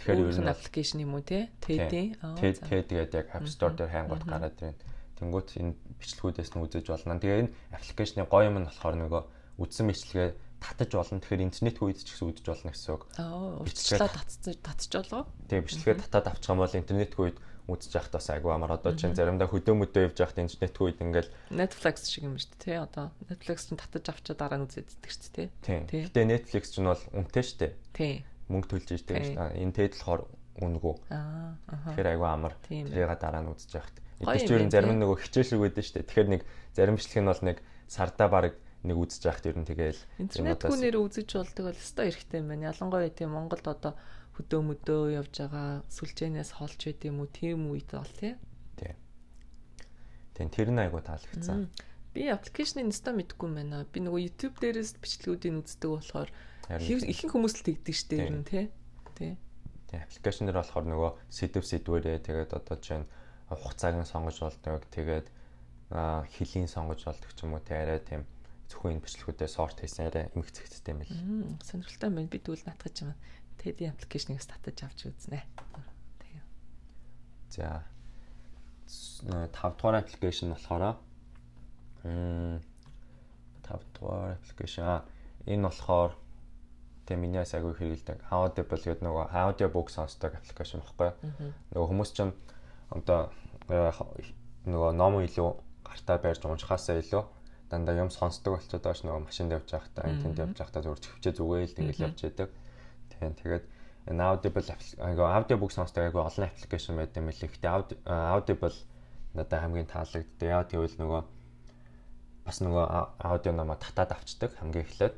[0.00, 1.48] Тэгэхээр ер нь аппликейшн юм уу тий?
[1.62, 2.20] Тэдийн.
[2.36, 4.76] Тэд тэгээд яг App Store дээр хайнгууд гараад ирэн.
[5.16, 7.16] Тэнгүүт энэ бичлэгүүдээс нь үзэж болно.
[7.16, 9.22] Тэгээ энэ аппликейшны гоё юм нь болохоор нөгөө
[9.56, 10.28] үдсэн бичлэгээ
[10.60, 11.20] татаж болно.
[11.24, 13.02] Тэгэхээр интернет хүйд ч гэсэн үзэж болно гэсэн үг.
[13.16, 15.24] Аа, урьдчилаа татчих татчих болов.
[15.48, 19.16] Тийм, бичлэгээ татаад авчих юм бол интернет хүйд үзэж явахд бас айгүй амар одоо чинь
[19.18, 23.10] заримдаа хөдөө мөдөө явж явахд интернет хүйд ингээл Netflix шиг юм шүү дээ тий одоо
[23.26, 25.46] Netflix чинь татаж авчаа дараа нь үзээд идэх ч тий.
[25.66, 25.82] Тийм.
[25.90, 27.72] Гэтэ Netflix чинь бол үнэтэй шүү дээ.
[27.90, 28.14] Тий.
[28.48, 29.62] Мөнгө төлж ийжтэй шүү дээ.
[29.62, 30.22] Энэ тэд болохоор
[30.62, 30.94] үнэгүй.
[31.12, 31.58] Аа.
[31.92, 32.54] Тэгэхээр айгүй амар.
[32.64, 33.96] Тэрийг дараа нь үзэж явахд.
[34.22, 36.08] Эдгээр чинь зарим нь нөгөө хичээл шиг байдаг шүү дээ.
[36.08, 38.54] Тэгэхээр нэг зарим бичлэг нь бол нэг сардаа баг
[38.86, 42.70] нэг үзэж яхад ер нь тэгээл интернет хүнээр үзэж болдог бол өстой эрэхтэй юм байна.
[42.70, 43.92] Ялангуяа тийм Монголд одоо
[44.38, 48.38] хөдөө мөдөө явж байгаа сүлжээнээс холж байд юм уу тийм үед бол тий.
[48.78, 48.94] Тий.
[50.38, 51.72] Тэн тэр нь айгу таалагдсан.
[52.14, 53.84] Би аппликейшнийг өстой мэдгүй юм байна.
[53.88, 56.30] Би нөгөө YouTube дээрээс бичлэгүүдийг үздэг болохоор
[56.68, 58.66] ихэнх хүмүүс л тэгдэг штэ ер нь тий.
[59.14, 59.38] Тий.
[59.86, 60.00] Тий.
[60.02, 63.06] Аппликейшн дээр болохоор нөгөө сэдв сэдвэрээ тэгээд одоо чинь
[63.46, 64.82] хугацааг нь сонгож болдог.
[64.90, 65.26] Тэгээд
[66.34, 68.26] хилийн сонгож болдог ч юм уу тий арай тийм
[68.66, 71.58] зөвхөн энэ бичлэгүүдээ сорт хийсэн арай эмх зэгцтэй юм байна.
[71.62, 72.26] Сонирхолтой байна.
[72.26, 73.14] Би тэгвэл наатгаж юм.
[73.62, 75.46] Teddy аппликейшнийг татаж авч үзнэ.
[76.18, 76.42] Тэгээ.
[77.54, 77.86] За
[79.22, 80.98] 5 дугаар аппликейшн болохоор
[82.02, 82.58] м
[83.62, 85.06] 5 дугаар аппликейшн
[85.46, 86.18] энэ болохоор
[87.06, 91.10] тэгээ миний айгүй хэрэгэлдэг Audible гэдэг нөгөө бук сонсдог аппликейшн баггүй.
[91.72, 92.34] Нөгөө хүмүүс чинь
[92.90, 93.30] одоо
[93.70, 93.90] э,
[94.66, 95.50] нөгөө ном илүү
[95.86, 97.22] гартаа барьж уншихаасаа илүү
[97.70, 101.34] дандаа юм сонсдог болчиход байгаа ш нөгөө машинд явж байхдаа тэнд явж байхдаа зүгээр чивчээ
[101.34, 102.50] зүгээл тэгэл явж яадаг.
[103.10, 103.64] Тийм тэгээд
[104.10, 104.66] энэ Audible
[105.02, 107.50] айгаа аудиобук сонсдог айгаа олон аппликейшн байд юм лээ.
[107.50, 107.66] Гэтэ
[108.06, 108.78] Audible
[109.34, 110.46] надад хамгийн таалагддаг.
[110.46, 111.22] Яа гэвэл нөгөө
[112.46, 112.84] бас нөгөө
[113.18, 115.14] аудио намаа татаад авчдаг хамгийн эхлээд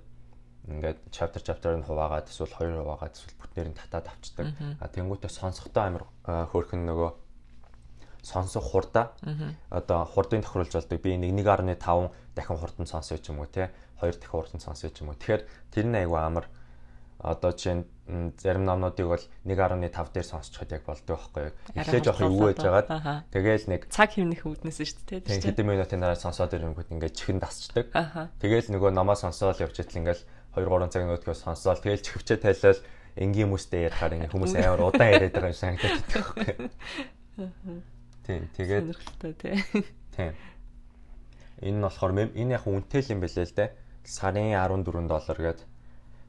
[0.69, 4.47] ингээд chapter chapter-ыг хуваагаад эсвэл хоёр хуваагаад эсвэл бүтнээр нь татаад авчдаг.
[4.81, 7.11] А тэнгуүтээ сонсохдоо амар хөөрхөн нөгөө
[8.23, 9.17] сонсох хурдаа
[9.71, 13.71] одоо хурдын тохируулж болдог би 1.5 дахин хурдан сонсоё ч юм уу те
[14.03, 16.47] 2 дахин хурдан сонсоё ч юм уу тэгэхээр тэр нь айгүй амар
[17.19, 17.85] одоо чинь
[18.39, 21.55] зарим номнуудыг бол 1.5 дээр сонсчод яг болдог байхгүй юу.
[21.75, 22.89] Эхлээд жоох өвөөж жагаад
[23.35, 25.27] тэгээл нэг цаг хэмнэх үүднээс шүү дээ.
[25.27, 27.91] Тийм хэдэн минутын дараа сонсоод ирэнгүүт ингээд чихэн дасчдаг.
[28.39, 30.21] Тэгээл нөгөө номоо сонсоод явж итэл ингээд
[30.57, 32.81] 2 3 цаг нөгөөдгөө сонсоод тэгээл чихвчээ тайлал
[33.19, 35.97] энгийн хүмүүстэй ярихаар ингээд хүмүүс амар удаан яриад байгаа юм санагдаж
[36.39, 37.83] байна.
[38.25, 39.57] Тийм тэгээд сонирхолтой тий.
[40.15, 40.33] Тийм.
[41.65, 43.71] Энэ нь болохоор энэ яг үнэтэй юм бэлээ л дээ.
[44.09, 45.67] Сарын 14 доллар гэдэг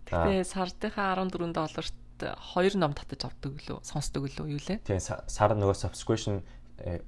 [0.09, 4.81] Тэгээ сардынхаа 14 долларт хоёр ном татаж авдаг лөө сонсдог лөө юу лээ?
[4.81, 6.41] Тийм сар нөгөө subscription
[6.81, 7.05] э,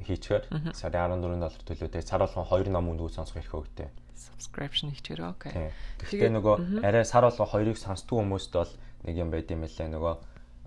[0.00, 3.88] хийчихээр сарын 14 доллар төлөөдөө сар болгон хоёр ном үндгүү сонсох хэрэг өгдөө.
[4.20, 5.72] Subscription хийчихээр окей.
[6.04, 8.72] Тэгэхээр нөгөө арай сар болгон хоёрыг сонсдог хүмүүст бол
[9.08, 10.14] нэг юм байд юм лээ нөгөө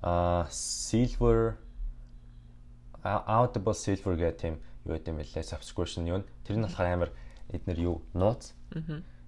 [0.03, 1.55] а silver
[3.05, 4.57] audible silver гэх тийм
[4.89, 6.25] юу байд юм лээ subscription юу.
[6.41, 7.11] Тэр нь болохоор амар
[7.53, 8.01] эднэр юу?
[8.17, 8.57] Нууц.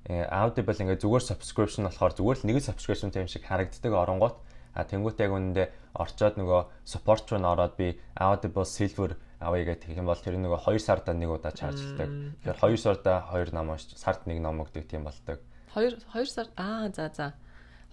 [0.09, 4.37] Аа Audible ингээд зүгээр subscription болохоор зүгээр л нэг subscription тийм шиг харагддаг оронгууд.
[4.75, 9.97] А тэнгуут яг үнэндээ орчоод нөгөө support руу н ороод би Audible Silver авъя гэх
[9.97, 12.09] юм бол тэр нөгөө 2 сарда нэг удаа чаржилдаг.
[12.43, 15.39] Тэгэхээр 2 сарда 2 ном сард нэг ном өгдөг тийм болдог.
[15.75, 17.33] 2 2 сар аа за за.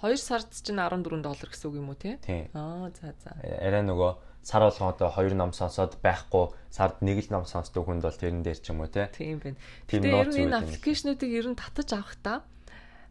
[0.02, 2.18] 2 сард чинь 14 доллар гэсэн үг юм уу те?
[2.54, 3.34] Аа за за.
[3.42, 8.02] Арай нөгөө сар болгон одоо хоёр ном сонсоод байхгүй сард нэг л ном сонсдог хүнд
[8.02, 9.06] бол тэрэн дээр ч юм уу те.
[9.14, 9.58] Тийм байна.
[9.86, 12.42] Тэгээ ер нь энэ аппликейшнуудыг ер нь татаж авах та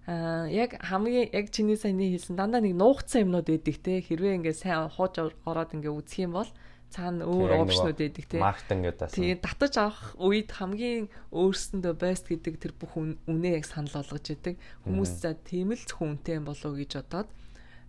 [0.08, 4.04] аа яг хамгийн яг чиний саяны хэлсэн дандаа нэг нуугдсан юмнууд өгдөг те.
[4.04, 6.50] Хэрвээ ингээ сайн хууж ороод ингээ үзэх юм бол
[6.92, 8.44] цаана өөр опшнууд өгдөг те.
[8.44, 9.16] Маркетинг гэдэг.
[9.16, 14.60] Тэгээ татаж авах үед хамгийн өөрсөндөө best гэдэг тэр бүх үнэ яг санал болгож идэг.
[14.84, 17.30] Хүмүүс за тийм л зөвхөн үнэтэй юм болов гэж бодоод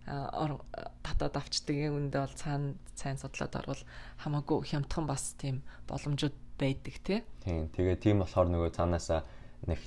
[0.03, 3.83] татаад авчдаг юм үндэ бол цаана сайн судлаад орвол
[4.19, 7.19] хамаагүй хямдхан бас тийм боломжууд байдаг тий.
[7.43, 7.71] Тийм.
[7.71, 9.23] Тэгээ тийм болохоор нөгөө цаанаасаа
[9.63, 9.79] нэг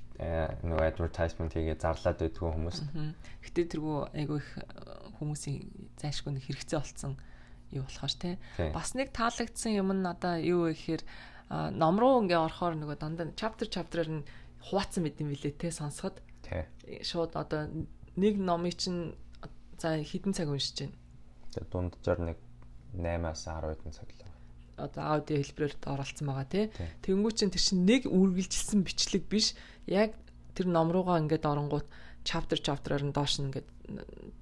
[0.65, 2.79] нөгөө advertisement хийгээ зарлаад байдгүй хүмүүс.
[3.45, 4.51] Гэтэ тэргүй айгүй их
[5.21, 5.69] хүмүүсийн
[6.01, 7.13] зайшгүй нэг хэрэгцээ болсон
[7.77, 8.35] юу болохоор тий.
[8.73, 11.03] Бас нэг таалагдсан юм нь надаа юу вэ гэхээр
[11.77, 14.27] ном руу ингээ орохоор нөгөө дандаа chapter chapter-аар нь
[14.67, 16.19] хуваацсан мэт юм билээ тий сонсоход.
[17.05, 17.69] Шууд одоо
[18.17, 19.15] нэг номыг чинь
[19.79, 20.97] За хэдэн цаг уншиж байна?
[21.53, 22.39] Тэгээ дунджаар нэг
[22.97, 24.25] 8-аас 10 хэдэн цаг л.
[24.81, 26.65] Одоо аудио хэлбэрээр оролцсон байгаа тий.
[27.05, 29.53] Тэнгүү чин тэр чин нэг үргэлжилсэн бичлэг биш.
[29.85, 30.17] Яг
[30.57, 31.85] тэр ном руугаа ингээд оронгууд
[32.27, 33.69] chapter chapter-аар нь доош нь ингээд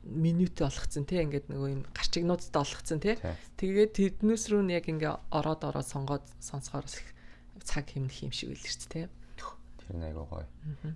[0.08, 3.20] минут олгцсон тий ингээд нөгөө юм гарчигнуудтай олгцсон тий.
[3.60, 3.92] Тэгээд
[4.24, 6.88] тэднээс рүү нь яг ингээ ороод ороод сонгоод сонсохоор
[7.60, 9.04] цаг хэмнэх юм шиг үлэрч тий
[9.84, 10.46] тэр нэг айгуу гоё.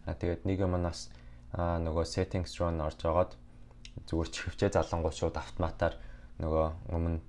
[0.06, 1.12] А тэгээд нэг юм нас
[1.52, 3.36] а нөгөө settings руу н орж агаад
[4.08, 5.96] зүгээр чихвчээ залангуй шууд автоматар
[6.40, 7.20] нөгөө өмнө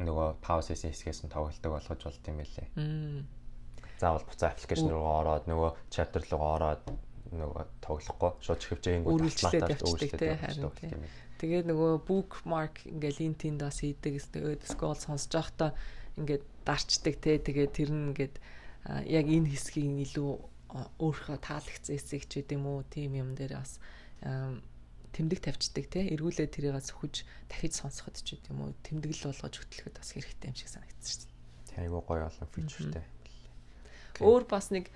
[0.00, 2.68] нөгөө pause хэсгээс нь тоглолтог болгож болт юм байлээ.
[4.00, 6.84] Заавал буцаа аппликейшн руу ороод нөгөө chapter руу ороод
[7.30, 11.04] нөгөө тоглохгүй шууд чихвчээнгүү автоматар өөрчлөлттэй юм.
[11.40, 14.18] Тэгээд нөгөө bookmark ингээл ин тэнд бас хийдэг
[14.66, 15.70] scroll сонсож байхдаа
[16.18, 18.34] ингээд дарчдаг те тэгээд тэр нь ингээд
[19.08, 20.30] яг энэ хэсгийг илүү
[21.00, 23.80] өөрийнхөө таалагдсан хэсэг ч гэдэм үү тийм юм дээр бас
[25.10, 29.96] тэмдэг тавьчдаг те эргүүлээ тэрийг сөхөж дахиж сонсоход ч гэдэг юм уу тэмдэглэл болгож хөтлөхөд
[29.98, 31.82] бас хэрэгтэй юм шиг санагдсан шүү дээ.
[31.82, 33.04] Айгуу гоё олон фичертэй.
[34.22, 34.86] Өөр бас нэг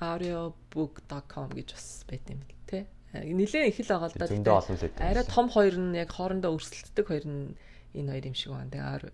[0.00, 2.88] audiobook.com гэж бас байт юм л те.
[3.12, 4.26] Нилээн их л байгаа л да.
[4.26, 5.00] Зөндөө олон л байдаг.
[5.04, 7.54] Арай том хоёр нь яг хоорондоо өрсөлддөг хоёр нь
[7.94, 8.72] энэ хоёр юм шиг байна.
[8.72, 9.12] Тэгээ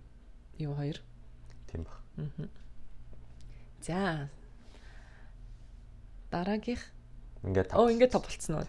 [0.62, 0.98] юу хоёр?
[1.66, 1.98] Тийм баг.
[2.16, 2.48] Аа.
[3.82, 4.30] За.
[6.30, 6.96] Дараагийнх
[7.46, 8.66] Ингээд Оо ингээд топ болцсон уу.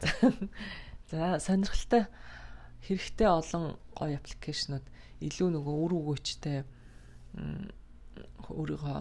[1.11, 2.05] За сонирхолтой
[2.85, 4.85] хэрэгтэй олон гоё аппликейшнууд
[5.25, 6.61] илүү нөгөө үр өгөөчтэй
[8.53, 8.97] өөрийгөө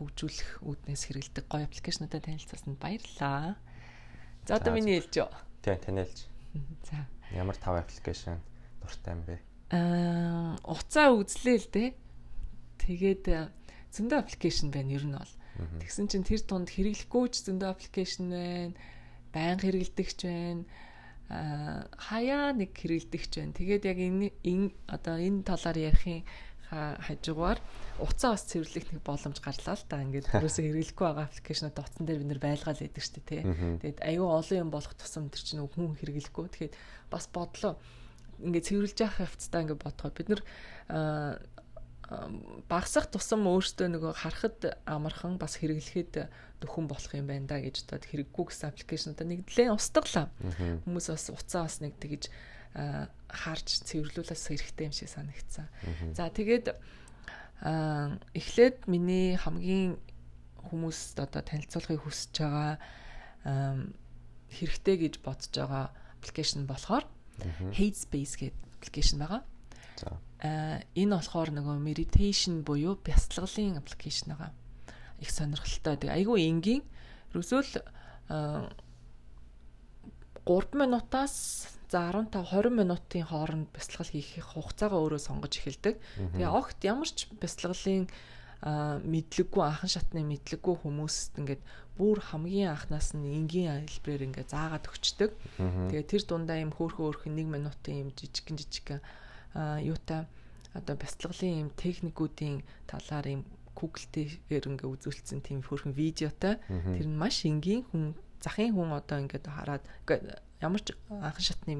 [0.00, 3.60] хөгжүүлэх үүднээс хэрэгэлдэг гоё аппликейшнуудад танилцсанд баярлалаа.
[4.48, 5.30] За одоо миний хэлж юу?
[5.60, 6.24] Тийм танилцж.
[6.88, 7.04] За.
[7.36, 8.40] Ямар тав аппликейшн
[8.80, 9.36] дуртай юм бэ?
[9.70, 11.90] Аа уцаа үзлээ л дээ.
[12.80, 13.24] Тэгээд
[13.92, 15.34] зөндөө аппликейшн байна ер нь бол.
[15.84, 18.74] Тэгсэн чинь тэр тунд хэрэглэхгүй ч зөндөө аппликейшн байна.
[19.30, 20.64] Баян хэрэглэдэгч байна.
[21.30, 23.54] Хаяа нэг хэрэглэдэгч байна.
[23.54, 26.24] Тэгээд яг энэ одоо энэ талаар ярихын
[26.70, 27.58] хажуугаар
[27.98, 29.98] уцаа бас цэвэрлэх нэг боломж гарлаа л та.
[30.00, 33.42] Ингээд өөрөөсөө хэрэглэхгүй байгаа аппликейшнууд утсан дээр бид нэр байлгаал шүү дээ тий.
[33.42, 36.46] Тэгээд аюу олон юм болох тусам тэр чинь хүн хэрэглэхгүй.
[36.46, 36.74] Тэгэхээр
[37.10, 37.74] бас бодлоо
[38.38, 40.42] ингээд цэвэрлж явах явцдаа ингээд бодгоо бид нар
[42.66, 46.26] багсах тусам өөртөө нөгөө харахад амархан бас хэрэглэхэд
[46.58, 50.26] нөхөн болох юм байна да гэж бодоод хэрэггүй гэсэн аппликейшнуудаа нэгдлээ устгалаа.
[50.86, 52.26] Хүмүүс бас уцаа бас нэг тэгж
[52.74, 55.66] харж цэвэрлүүлээс хэрэгтэй юм шиг санагдсан.
[56.14, 56.74] За тэгээд
[57.60, 59.98] эхлээд миний хамгийн
[60.70, 62.78] хүмүүст одоо танилцуулахыг хүсэж байгаа
[64.54, 67.04] хэрэгтэй гэж бодож байгаа аппликейшн болохоор
[67.74, 69.42] Headspace гэдэг аппликейшн байгаа.
[69.96, 70.20] За.
[70.94, 74.52] Энэ болохоор нөгөө meditation буюу бясалгалын аппликейшн байгаа.
[75.20, 75.96] Их сонирхолтой.
[76.00, 76.84] Тэг айгүй энгийн.
[77.32, 77.72] Ерөөсөө л
[80.48, 85.98] 3 минутаас за 15 20 минутын хооронд бясалгал хийх хугацаагаа өөрөө сонгож эхэлдэг.
[86.38, 88.06] Тэгээ огт ямар ч бясалгалын
[88.62, 91.62] мэдлэггүй анхан шатны мэдлэггүй хүмүүст ингээд
[91.98, 95.30] бүр хамгийн анхнаас нь энгийн хэлбэрээр ингээд заагаад өгчдөг.
[95.90, 99.00] Тэгээ тэр дундаа юм хөөхөн хөөхөн 1 минутын юм жижигэн жижигэн
[99.82, 100.30] юутай
[100.78, 103.42] одоо бяцлаглын юм техникүүдийн талаар юм
[103.74, 106.60] Google-дээр ингээ үзүүлсэн тийм хөрхэн видеотой.
[106.68, 109.82] Тэр нь маш энгийн хүн захын хүн одоо ингээд хараад
[110.60, 111.74] ямар ч анхан шатны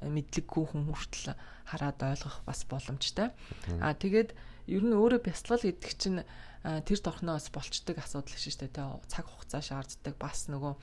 [0.00, 1.36] мэдлэггүй хүн хүртэл
[1.68, 3.30] хараад ойлгох бас боломжтой.
[3.78, 4.32] Аа тэгээд
[4.72, 6.24] ер нь өөрөө бяцлал гэдэг чинь
[6.62, 9.06] тэр торхноос болцдог асуудал шүү дээ.
[9.06, 10.74] Цаг хугацаа шаарддаг бас нөгөө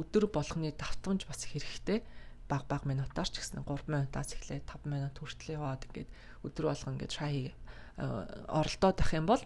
[0.00, 2.02] өдөр болгоны давтамж бас хэрэгтэй
[2.48, 6.10] баг баг минутаар ч гэсэн 3 минутаас эхлээд 5 минут хүртэл яваад ингээд
[6.44, 7.54] өдөр болго ингээд шай
[7.96, 9.42] оролдоод байх юм бол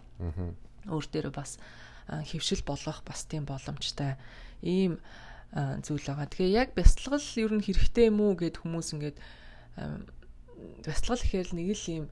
[0.89, 1.61] өөр дээр бас
[2.09, 4.17] хөвшил болгох бас тийм боломжтой
[4.61, 4.99] ийм
[5.55, 6.29] зүйл байгаа.
[6.29, 9.17] Тэгэхээр яг бясалгал ер нь хэрэгтэй юм уу гэд хүмүүс ингээд
[10.85, 12.05] бясалгал гэхэл нэг л ийм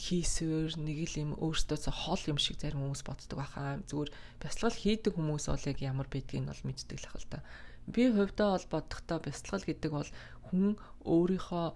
[0.00, 3.84] хийсвэр нэг л юм өөртөөсөө хол юм шиг зарим хүмүүс боддог байхаа.
[3.84, 7.44] Зүгээр бясалгал хийдэг хүмүүс бол яг ямар байдгийг нь бол мэддэг л хэл та
[7.86, 10.10] би хувьдаа бол бодохдоо бясалгал гэдэг бол
[10.48, 11.66] хүн өөрийнхөө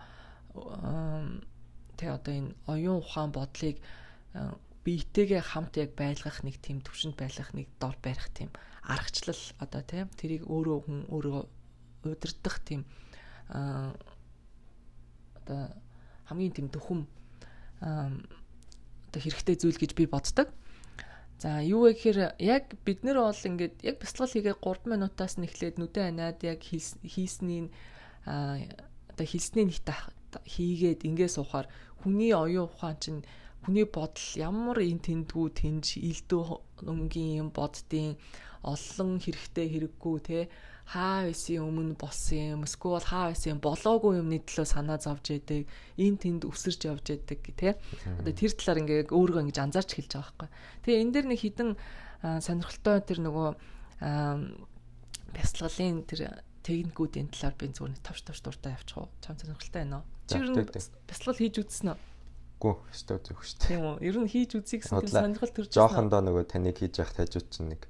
[2.01, 3.77] тэ одоо энэ оюун ухаан бодлыг
[4.85, 8.49] биетэйгээ хамт яг байлгах нэг тийм төвшөнд байлгах нэг дор барих тийм
[8.89, 11.45] аргачлал одоо тийм тэрийг өөрөө хүн өөрөө
[12.09, 12.83] удирдах тийм
[15.45, 15.61] одоо
[16.29, 17.05] хамгийн тийм төхөм
[17.81, 20.49] одоо хэрэгтэй зүйл гэж би боддог.
[21.39, 25.47] За юу вэ гэхээр яг бид нэр бол ингээд яг бяцлал хийгээ 3 минутаас нь
[25.47, 27.71] эхлээд нүдэн анаад яг хийсний
[28.27, 28.59] а
[29.15, 29.87] одоо хэлсний нэгт
[30.35, 31.71] хийгээд ингээ суухаар
[32.03, 33.23] хүний оюун ухаан чинь
[33.63, 36.43] хүний бодол ямар эн тэндгүү тэнж илдүү
[36.91, 38.19] өнгийн юм боддیں۔
[38.63, 40.49] Олон хэрэгтэй хэрэггүй те.
[40.89, 42.63] Хаа байсан өмнө болсон юм.
[42.65, 45.69] Эсвэл хаа байсан болоогүй юмны төлөө санаа зовж яадаг.
[46.01, 50.33] Эн тэнд өсөрч явж яадаг тий одоо тэр талаар ингээ өөрийгөө ингэж анзаарч хэлж байгаа
[50.33, 50.49] байхгүй.
[50.89, 51.71] Тэгээ энэ дэр нэг хідэн
[52.41, 53.49] сонирхолтой тэр нөгөө
[55.37, 56.21] бясалгалын тэр
[56.65, 59.09] техникүүдийн талаар би зүгээр тавш тавш дуртай явчих уу?
[59.21, 60.07] Чам сонирхолтой байна уу?
[60.29, 60.65] Чи ер нь
[61.09, 61.99] бясалгал хийж үзсэн үү?
[62.59, 63.69] Гү, өстой зөв шүү дээ.
[63.71, 63.97] Тийм үү.
[64.03, 65.79] Ер нь хийж үзье гэсэн тийм сонирхол төрж байна.
[65.79, 67.87] Жохондоо нөгөө таныг хийж явах тажууд чинь нэг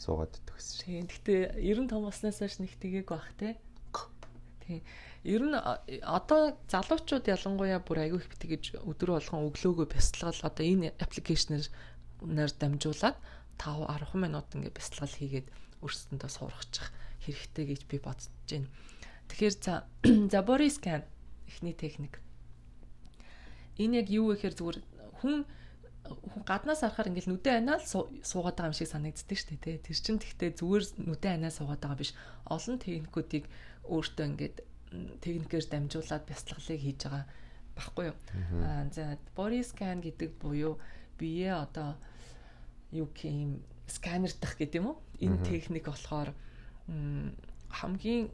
[0.00, 1.04] суугаад гэсэн.
[1.04, 1.86] Тийм.
[1.86, 3.60] 90 том болсноос хойш нэг тгийг бах те.
[4.64, 4.80] Тийм.
[5.24, 5.56] Ер нь
[6.00, 11.68] одоо залуучууд ялангуяа бүр айгүй их битгийж өдөр болгон өглөөгөө бясалгал одоо энэ аппликейшнээр
[12.24, 13.20] нэр дамжуулаад
[13.60, 15.48] 5 10 минут ингээд бясалгал хийгээд
[15.84, 16.88] өөрсөндөө сурахчих
[17.26, 18.72] хэрэгтэй гэж би бодож байна.
[19.28, 19.74] Тэгэхээр за
[20.32, 21.04] за body scan
[21.44, 22.24] эхний техник.
[23.76, 24.78] Энэ яг юу вэ гэхээр зүгээр
[25.20, 25.44] хүн
[26.46, 29.84] гаднаас харахаар ингээл нүдэн анаал суугаад байгаа юм шиг санагддаг шүү дээ.
[29.84, 32.12] Тэр чин тэгтээ зүгээр нүдэн анаа суугаад байгаа биш.
[32.46, 33.44] Олон техникүүдийг
[33.86, 34.56] өөртөө ингээд
[35.22, 37.24] техникээр дамжуулаад бяцлаглыг хийж байгаа
[37.78, 38.16] баггүй юу.
[38.66, 40.78] Аа за body scan гэдэг буюу
[41.18, 41.94] бие одоо
[42.90, 44.98] юу гэм сканер дах гэдэг юм уу?
[45.22, 46.34] Энэ техник болохоор
[47.70, 48.30] хамгийн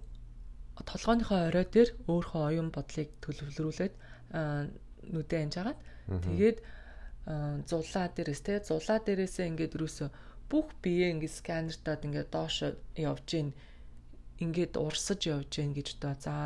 [0.84, 3.94] толгойнхоо орой дээр өөрийнхөө оюун бодлыг төлөвлөрүүлээд
[5.12, 5.78] нүдэ анжаагаад
[6.24, 6.58] тэгээд
[7.26, 10.10] зулаа дээрээс те зулаа дээрээсээ ингээд юусэн
[10.50, 12.56] бүх биеэ ингээд сканертаад ингээд доош
[12.94, 13.50] явж гин
[14.38, 16.36] ингээд урсаж явж гин гэж одоо за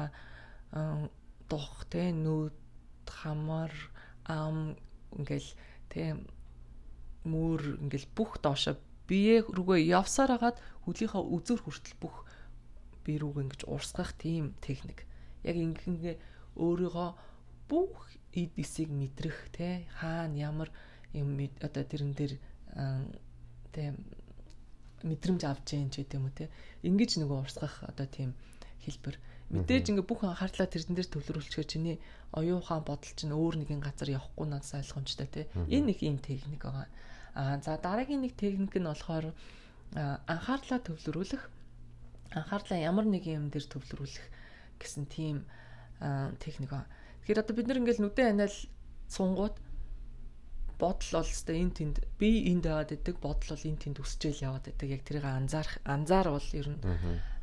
[1.51, 2.57] дух те нүд
[3.05, 3.73] хамар
[4.25, 4.77] ам
[5.12, 5.51] ингээл
[5.93, 6.16] те
[7.29, 12.25] мөр ингээл бүх доошо бие рүүгээ явсаар хагаад хөлийнхөө үзүр хүртэл бүх
[13.05, 15.05] бие рүүгээ ингэж урсгах тийм техник.
[15.43, 16.16] Яг ингээ
[16.57, 17.11] өөрийгөө
[17.69, 20.69] бүх эд эсийг мэдрэх те хаана ямар
[21.12, 22.33] юм одоо тэрэн дээр
[23.75, 23.95] те
[25.03, 26.45] мэдрэмж авч जैन ч гэдэм үү те
[26.87, 28.37] ингэж нөгөө урсгах одоо тийм
[28.85, 29.16] хэлбэр.
[29.51, 31.97] Мэдээж ингээ бүх анхаарлаа тэрэн дээр төвлөрүүлчихээр чиний
[32.31, 36.62] оюун ухаан бодол чинь өөр нэгэн газар явахгүй надаас ойлгомжтой те энэ нэг юм техник
[36.62, 36.87] байгаа.
[37.35, 39.35] А за дараагийн нэг техник нь болохоор
[39.90, 41.43] анхаарлаа төвлөрүүлэх
[42.31, 44.27] анхаарлаа ямар нэг юм дээр төвлөрүүлэх
[44.79, 45.43] гэсэн тийм
[46.38, 46.87] техник ба.
[47.25, 48.57] Тэгэхээр одоо бид нар ингээл нүдэн анаал
[49.09, 49.57] сунгууд
[50.81, 54.65] бодол бол өстой эн тэнд би энд байгаад байдаг бодол бол эн тэнд өсчээл яваад
[54.65, 56.81] байдаг яг тэрийг анзаарах анзаарвал ер нь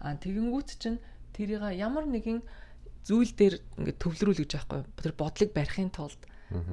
[0.02, 0.98] а тэгэнгүүт чинь
[1.38, 2.42] тэрийг ямар нэгэн
[3.08, 6.22] зүйл дээр ингээд төвлөрүүл гэж байхгүй тэр бодлыг барихын тулд.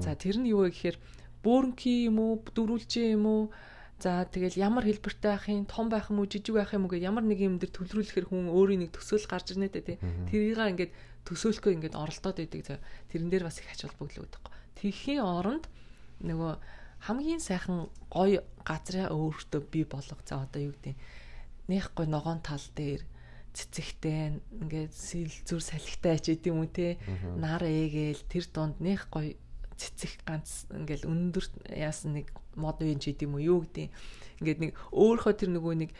[0.03, 0.97] За тэр нь юу вэ гэхээр
[1.45, 3.43] бөөрнки юм уу дөрүүлжээ юм уу?
[4.03, 7.07] За тэгэл ямар хэлбэртэй байх юм, том байх юм уу, жижиг байх юм уу гэж
[7.07, 9.97] ямар нэг юм дээр төлрүүлэхээр хүн өөрийн нэг төсөөл гарч ирнэ дээ тий.
[10.27, 10.91] Тэрийг ингээд
[11.25, 12.79] төсөөлөхөө ингээд оролдоод идэг.
[13.09, 14.43] Тэрэн дээр бас их ач холбогдол өгдөг.
[14.77, 15.65] Тэхийн оронд
[16.21, 16.53] нөгөө
[17.09, 20.21] хамгийн сайхан гоё газраа өөртөө бий болгох.
[20.25, 20.95] За одоо юу гэдэг
[21.67, 23.01] нэх гой ногоон тал дээр
[23.55, 26.87] цэцэгтэй ингээд сэл зүр салхитай ч гэдэм үү те
[27.39, 29.39] нар ээгээл тэр донд нэх гой
[29.79, 33.89] цэцэг ганц ингээл өндөр яасан нэг мод үеийн ч гэдэм үү юу гэдэг
[34.43, 35.91] ингээд нэг өөрийнхөө тэр нөгөө нэг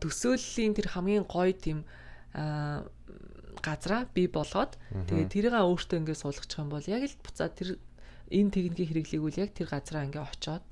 [0.00, 1.84] төсөөллийн тэр хамгийн гоё тийм
[3.60, 4.78] газраа бий болгоод
[5.10, 7.78] тэгээд тэрийг өөртөө ингээд суулгачих юм бол яг л буцаа тэр
[8.30, 10.64] энэ техникийг хэрэглээгүүл яг тэр газраа ингээд очоод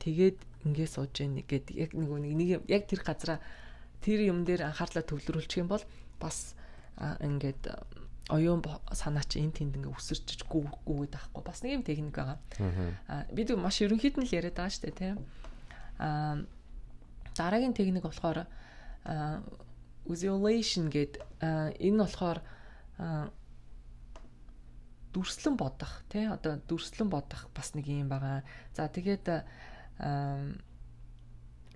[0.00, 0.38] тэгээд
[0.70, 3.38] ингээд сууж яах гээд яг нэг нэг яг тэр газраа
[4.00, 5.84] тэр юм дээр анхаарлаа төвлөрүүлчих юм бол
[6.20, 6.56] бас
[7.00, 7.68] ингээд
[8.30, 12.38] оюун санаа чи энэ тэнд ингээ өсөрч гүгээд байхгүй бас нэг юм техник байгаа.
[13.08, 15.18] Аа бид маш ерөнхийд нь л яриад байгаа шүү дээ тийм.
[15.98, 16.44] Аа
[17.34, 18.46] дараагийн техник болохоор
[20.06, 22.38] visualization гэд энэ болохоор
[25.12, 28.46] дүрслэн бодох тий одоо дүрслэн бодох бас нэг юм байгаа.
[28.74, 29.26] За тэгээд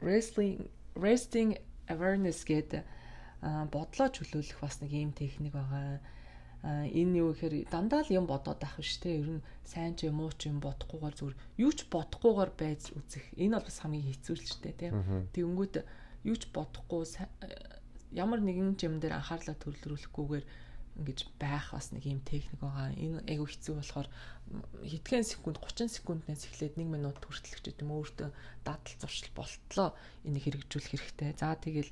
[0.01, 1.59] wrestling resting
[1.91, 2.87] awareness гэдэг
[3.75, 5.99] бодлоо чөлөөлөх бас нэг юм техник байгаа.
[6.65, 10.23] Энэ юу гэхээр дандаа л юм бодоод ах биш те ер нь сайн ч юм
[10.25, 13.25] уу ч юм бодохгүйгээр зүгээр юу ч бодохгүйгээр байж үзэх.
[13.37, 15.75] Энэ бол бас хамгийн хэцүү л ч те тэгэнгүүт
[16.25, 17.05] юу ч бодохгүй
[18.15, 20.47] ямар нэгэн юм дээр анхаарлаа төвлөрүүлэхгүйгээр
[20.95, 22.95] ингэж байх бас нэг юм техник байгаа.
[22.95, 24.09] Энэ айгу хэцүү болохоор
[24.87, 28.31] хэдхэн секунд 30 секунднээс эхлээд 1 минут хүртэл ч гэдэм өөртөө
[28.63, 31.35] дадал зуршил болтлоо энийг хэрэгжүүлэх хэрэгтэй.
[31.35, 31.91] За тэгэл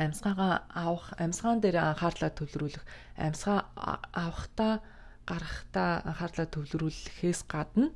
[0.00, 2.84] амьсгаагаа авах, амьсгаан дээр анхаарлаа төвлөрүүлэх,
[3.20, 3.68] амьсгаа
[4.16, 4.80] авахдаа
[5.28, 7.92] гарахтаа анхаарлаа төвлөрүүлэхээс гадна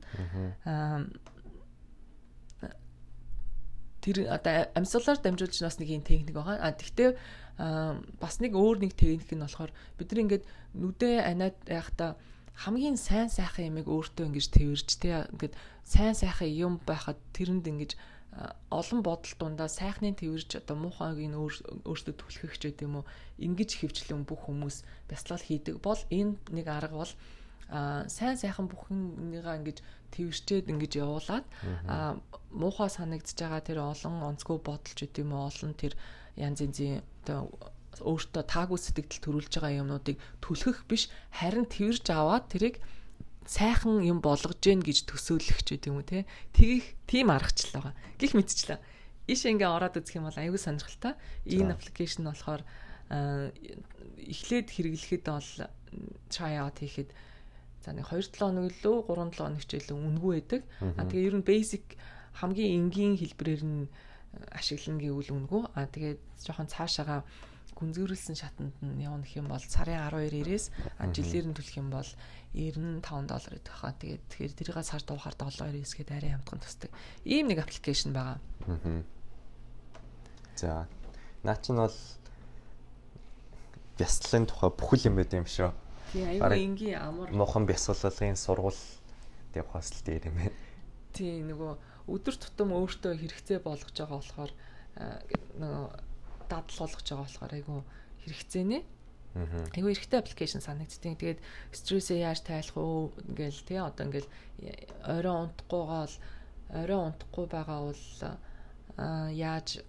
[4.02, 6.58] тэр одоо амьсгалаар дамжуулж бас нэг юм техник байгаа.
[6.58, 7.14] А тэгтээ
[8.18, 12.18] бас нэг өөр нэг техник нь болохоор бид нар ингээд нүдэ аниад байхдаа
[12.66, 15.54] хамгийн сайн сайхан ямиг өөртөө ингэж тэрж тэ ингээд
[15.86, 17.94] сайн сайхан юм байхад тэрэнд ингэж
[18.72, 23.04] олон бодол дундаа сайхныг тэрж одоо муухайг нь өөртөө түлхэх ч гэдэм үү
[23.44, 24.76] ингэж хөвчлэн бүх хүмүүс
[25.08, 27.12] бясалгал хийдэг бол энэ нэг арга бол
[27.72, 29.78] сайн сайхан бүхнийгаа ингэж
[30.12, 31.46] твэрчээд ингэж явуулаад
[32.52, 35.96] муухай санагдж байгаа тэр олон онцгой бодолч гэдэм үү олон тэр
[36.37, 37.48] янз янзын одоо
[38.00, 42.76] өөртөө таагүй сэтгэл төрүүлж байгаа юмнуудыг түлхэх биш харин твэрж аваад тэрийг
[43.46, 46.18] сайхан юм болгож гэн гэж төсөөлөх ч гэдэм үү те
[46.57, 47.94] тгийх тийм аргачлал байгаа.
[48.16, 48.78] Гэх мэтчлээ.
[49.28, 51.14] Иш ингээ ороод үзэх юм бол аюу сонирхолтой.
[51.47, 52.62] Энэ аппликейшн болохоор
[53.11, 55.51] эхлээд хэрэглэхэд бол
[56.32, 57.11] try out хийхэд
[57.83, 60.62] за нэг 2-7 хоног лөө 3-7 хоног илүү үнгүй байдаг.
[60.97, 61.85] А тэгээ ер нь basic
[62.39, 63.91] хамгийн энгийн хэлбэрээр нь
[64.55, 65.62] ашиглана гэвэл үнгүй.
[65.74, 67.26] А тэгээд жоохон цаашаага
[67.76, 70.70] гүнзгийрүүлсэн шатанд нь явна гэх юм бол сарын 12-ээс
[71.11, 72.07] жилээр нь төлөх юм бол
[72.55, 73.93] 95 доллар гэдэг хаа.
[73.99, 76.91] Тэгээд тэгэхээр тэрийг сард уухаар 7 9 гээд арай амтхан тусдаг.
[77.26, 78.39] Ийм нэг аппликейшн байгаа.
[78.70, 79.03] Аа.
[80.55, 80.87] За.
[81.43, 81.99] Наа чинь бол
[83.99, 85.72] бясалгын тухай бүхэл юм байд юм шүү.
[86.12, 88.76] Тийм аюу энгийн амар мухан бясалгалын сургууль
[89.56, 90.56] деп хосл дээр юм байна.
[91.16, 91.72] Тийм нөгөө
[92.12, 94.52] өдөр тутам өөртөө хэрэгцээ болгож байгаа болохоор
[95.56, 95.86] нөгөө
[96.52, 97.80] дадал болгож байгаа болохоор айгүй
[98.28, 98.78] хэрэгцээнэ.
[99.72, 101.16] Айгүй эрэгтэй аппликейшн санагдтiin.
[101.16, 101.40] Тэгээд
[101.72, 104.28] стрессээ яаж тайлах уу ингээл тий одоо ингээл
[105.08, 106.16] орой унтахгүйгаа бол
[106.76, 108.04] орой унтахгүй байгаа бол
[109.32, 109.80] яаж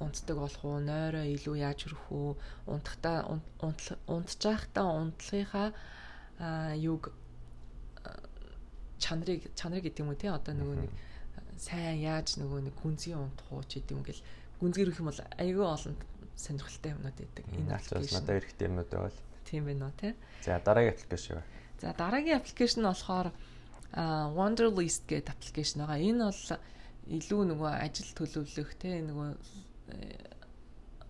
[0.00, 2.30] унтдаг болох уу, нойроо илүү яаж өрөх үү,
[2.70, 3.38] унтахтаа
[4.06, 5.68] унтж байхдаа унтлагынхаа
[6.78, 7.10] юг
[8.98, 10.92] чанарыг чанарыг гэдэг юм уу тий одоо нөгөө нэг
[11.58, 14.22] сайн яаж нөгөө нэг гүнзгий унтах уу ч гэдэг юм гэл
[14.60, 15.96] гүнзгий өрөх юм бол айгүй олон
[16.38, 17.44] сонирхолтой юмнууд байдаг.
[17.54, 19.18] Энэ аппликейшн надад хэрэгтэй юмнууд байвал.
[19.46, 20.14] Тийм байна уу тий.
[20.46, 21.42] За дараагийн аппликейшн.
[21.82, 23.28] За дараагийн аппликейшн нь болохоор
[24.38, 25.98] Wonderlist гэдэг аппликейшн байгаа.
[25.98, 26.42] Энэ бол
[27.08, 29.28] илүү нөгөө ажил төлөвлөх тий нөгөө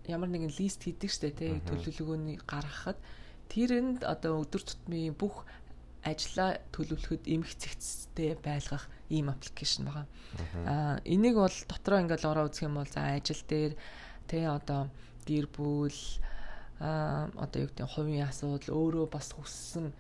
[0.09, 2.99] ямар нэгэн лист хийдэг штэ тий төлөвлөгөөний гаргахад.
[3.53, 5.45] Тэрэнд одоо өдөр тутмын бүх
[6.05, 10.07] ажлаа төлөвлөхөд эмх цэгцтэй байлгах ийм аппликейшн байгаа.
[10.65, 13.73] Аа энийг бол дотроо ингээл ороо үзэх юм бол за ажил дээр
[14.29, 14.89] тий одоо
[15.29, 15.99] гэр бүл
[16.81, 19.93] аа одоо юу гэдэг хувийн асуудал өөрөө бас хүссэн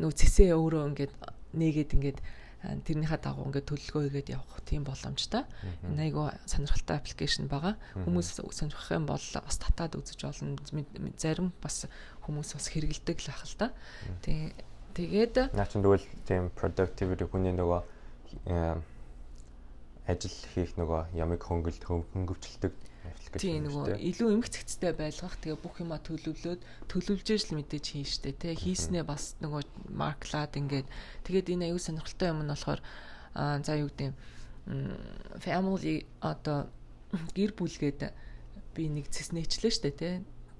[0.00, 1.12] нүү цэсээ өөрөө ингээд
[1.54, 2.18] нээгээд ингээд
[2.64, 5.44] тэрнийхээ дагуу ингээд төлөлгөө хийгээд явах тийм боломжтой.
[5.84, 7.76] Энэ айгу сонирхолтой аппликейшн байгаа.
[7.92, 10.56] Хүмүүс сонирхох юм бол бас татаад үзэж болно.
[11.20, 11.84] Зарим бас
[12.24, 13.68] хүмүүс бас хэрэгэлдэг л ах л да.
[14.94, 17.80] Тэгээд наа чинь тэгвэл тийм productivity хүний нөгөө
[20.06, 21.82] ажил хийх нөгөө ямиг хөнгөлт
[23.14, 25.34] хөнгөвчлөлтөг гэж тийм нөгөө илүү эмх цэгцтэй байлгах.
[25.40, 26.60] Тэгээ бүх юма төлөвлөөд
[26.90, 28.54] төлөвлөж л мэдээж хийн штэ тий.
[28.54, 29.62] Хийснээ бас нөгөө
[29.94, 30.86] марклаад ингээд.
[31.26, 32.80] Тэгээд энэ аюу сонирхолтой юм нь болохоор
[33.34, 34.14] за юу гэдэг
[35.42, 36.70] family одоо
[37.34, 38.00] гэр бүлгээд
[38.74, 40.14] би нэг цэснэчлээ штэ тий.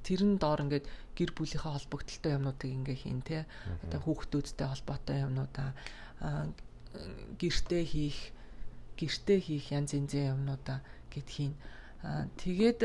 [0.04, 3.42] Тэрэн доор ингээд гэр бүлийнхээ холбогдлолтой юмнуудыг ингээ хийн тий.
[3.86, 5.74] Одоо хүүхдүүдтэй холбоотой юмнуудаа
[7.38, 8.18] гэртээ хийх
[8.94, 10.78] гэртээ хийх янз янзын юмнуудаа
[11.10, 11.54] гэд хийн
[12.04, 12.80] тэгээд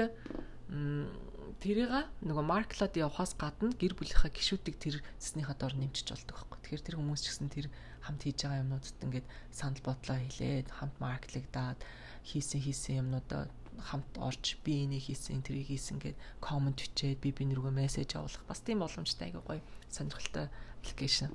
[1.59, 1.91] тэрийг
[2.24, 6.59] нөгөө марклад явахаас гадна гэр бүлийнхаа гişүүдийг тэр цэснийхаа дор нэмчиж болдог байхгүй.
[6.63, 7.67] Тэгэхээр тэр хүмүүс ч гэсэн тэр
[7.99, 11.80] хамт хийж байгаа юмнуудад ингээд санал бодлоо хэлээд хамт марклагдаад
[12.24, 17.55] хийсэн хийсэн юмнуудаа хамт орж би энийг хийсэн тэрийг хийсэн гэд комент бичээд би биний
[17.59, 19.61] рүүгээ мессеж явуулах бас тийм боломжтой айгүй гоё
[19.91, 20.47] сонирхолтой
[20.80, 21.32] аппликейшн.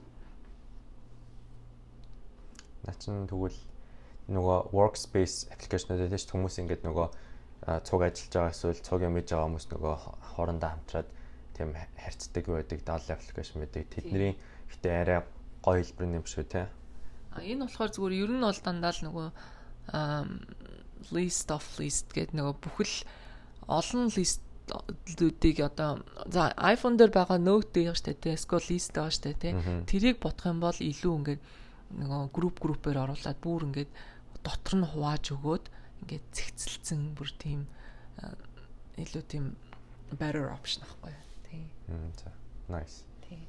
[2.85, 3.57] Начин тэгвэл
[4.29, 7.07] нөгөө workspace аппликейшнүүд дээр хүмүүс ингээд нөгөө
[7.65, 9.95] цуг ажиллаж байгаа эсвэл цуг ямиж байгаа хүмүүс нөгөө
[10.37, 11.09] хоорондоо хамтраад
[11.57, 13.89] тийм харьцдаг байдаг даал аппликейшн байдаг.
[13.89, 14.37] Тэдний
[14.69, 15.21] гэтээ арай
[15.65, 16.69] гоё хэлбэр юм шүү те.
[17.33, 19.27] А энэ болохоор зүгээр ер нь бол дандаа л нөгөө
[21.13, 22.97] list of list гэдэг нөгөө бүхэл
[23.69, 29.33] олон листлүүдийг одоо за iPhone дээр байгаа note дээр штэ те эсвэл list байгаа штэ
[29.37, 29.51] те
[29.85, 31.43] тэрийг бодох юм бол илүү ингээд
[32.01, 33.91] нөгөө групп группээр оруулаад бүр ингээд
[34.41, 35.65] дотор нь хувааж өгөөд
[36.05, 37.67] ингээд цэгцэлсэн бүр тийм
[39.01, 39.57] илүү тийм
[40.15, 41.17] better option ахгүй
[41.49, 41.65] тий.
[42.21, 42.31] За
[42.69, 43.03] nice.
[43.25, 43.49] Тий.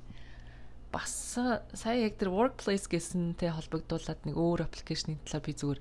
[0.91, 5.79] Бас сая яг тэр workplace гэсэнтэй холбогдуулаад нэг өөр аппликейшны талаар би зүгээр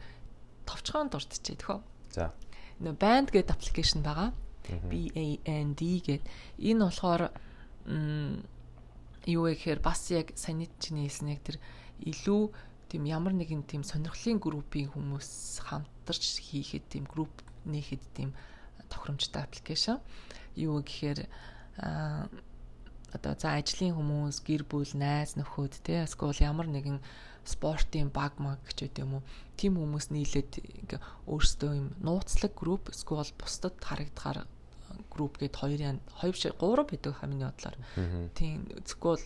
[0.67, 1.81] товчхон дурдчихээ тэхөө.
[2.13, 2.35] За.
[2.83, 4.35] Нөө band гэдэг аппликейшн байгаа.
[4.65, 6.25] B A N D гэд
[6.59, 7.31] энэ болохоор
[9.29, 11.61] юу гэхээр бас яг саний чиний хэлсэн яг тэр
[12.01, 12.43] илүү
[12.89, 15.61] тийм ямар нэгэн тийм сонирхлын группийн хүмүүс
[16.05, 17.33] хамтарч хийхэд тийм групп
[17.65, 18.31] нээхэд тийм
[18.93, 19.97] тохиромжтой аппликейшн.
[20.53, 21.25] Юу гэхээр
[23.17, 27.01] одоо за ажлын хүмүүс, гэр бүл, найз нөхөд тий эсвэл ямар нэгэн
[27.49, 29.23] спортын баг маг гэж юм уу.
[29.57, 34.45] Тим хүмүүс нийлээд ингээ өөрсдөө юм нууцлаг групп эсвэл бусдад харагдахаар
[35.11, 37.77] групп гээд хоёрын хоёр биш гурав байдаг хамгийн бодлоор.
[38.35, 39.19] Тийм зөвхөн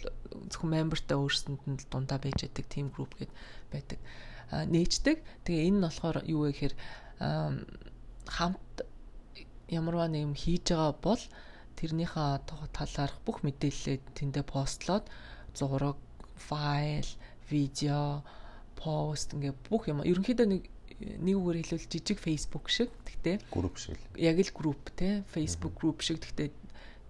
[0.53, 3.33] зөвхөн мембертай өөрсөнд нь дундаа байж байдаг team group гээд
[3.73, 3.99] байдаг.
[4.49, 5.21] нээждэг.
[5.45, 6.75] Тэгээ энэ нь болохоор юу вэ гэхээр
[8.29, 8.75] хамт
[9.69, 11.23] ямарваа нэг юм хийж байгаа бол
[11.77, 15.05] тэрнийхээ талаарх бүх мэдээлэлээ тэндээ постлоод
[15.53, 16.01] зураг,
[16.35, 17.11] файл,
[17.51, 18.25] видео,
[18.79, 20.63] пост ингээ бүх юм ерөнхийдөө нэг
[20.99, 26.03] нэг үгээр хэлвэл жижиг Facebook шиг тэгтээ групп шиг яг л групп те Facebook групп
[26.03, 26.51] шиг тэгтээ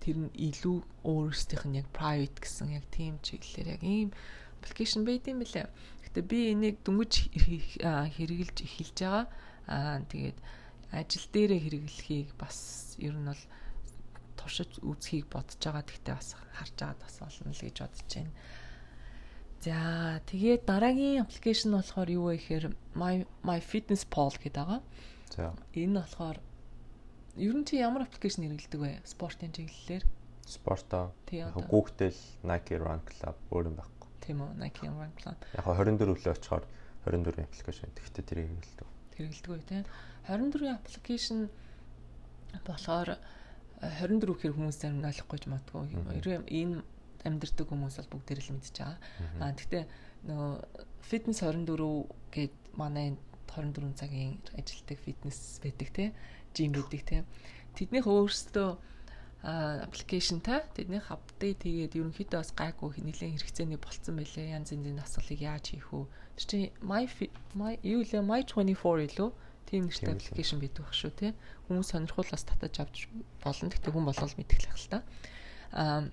[0.04, 4.12] тэр нь илүү өөрсдийнх нь яг private гэсэн яг тийм чиглэлээр яг ийм
[4.60, 5.66] аппликейшн байд юм бэлээ.
[6.04, 9.24] Гэтэ би энийг дүнгийн хэрэгжилж эхэлж байгаа.
[9.68, 10.38] Аа тэгээд
[10.92, 13.44] ажил дээрээ хэрэглэхийг бас ер нь бол
[14.36, 15.84] туршиж үзхийг бодож байгаа.
[15.84, 18.32] Тэгтээ бас харж байгаад бас болно л гэж бодож байна.
[19.58, 24.80] За тэгээд дараагийн аппликейшн болохоор юу вэ гэхээр My My Fitness Pal гэдэг байгаа.
[25.34, 25.50] За.
[25.74, 26.38] Энэ болохоор
[27.34, 29.02] ер нь чи ямар аппликейшн хэрэглэдэг вэ?
[29.02, 30.06] Спортын чиглэлээр?
[30.46, 31.10] Спортоо.
[31.34, 32.14] Яг Google
[32.46, 34.08] Nike Run Club өөр юм байхгүй.
[34.22, 34.50] Тийм үү?
[34.62, 35.38] Nike Run Club.
[35.58, 36.64] Яг 24 өглөө очихоор
[37.02, 37.90] 24 аппликейшн.
[37.98, 38.88] Тэгтээ тэр хэрэгэлдэг.
[39.18, 39.82] Хэрэгэлдэг үү те.
[40.30, 41.50] 24 аппликейшн
[42.62, 43.18] болохоор
[43.82, 46.46] 24 гэхэр хүмүүс зарим нь ойлгохгүй ч магадгүй.
[46.46, 46.82] Энэ
[47.26, 48.98] амьдэрдэг хүмүүс бол бүгд л мэдчихэж байгаа.
[49.42, 49.84] Аа тэгтээ
[50.28, 50.52] нөгөө
[51.02, 53.16] фитнес 24 гээд манай
[53.48, 56.04] 24 цагийн ажилтдаг фитнес байдаг те.
[56.54, 57.24] Жим байдаг те.
[57.74, 58.68] Тэднийх өөрсдөө
[59.42, 64.58] аппликейшнтай тэднийх апдейт хийгээд ерөнхийдөө бас гайгүй нэлээд хэрэгцээний болцсон байлээ.
[64.58, 66.04] Янз янзын асуулыг яаж хийх үү?
[66.42, 67.06] Тэр чинь my
[67.54, 69.30] my юу лээ my 24 илүү
[69.70, 71.28] тийм нэртэй аппликейшн байдаг баг шүү те.
[71.70, 73.06] Хүмүүс сонирхуулаас татаж авч
[73.38, 73.70] болно.
[73.70, 75.06] Гэхдээ хүн болол мэдэх л та.
[75.70, 76.10] Аа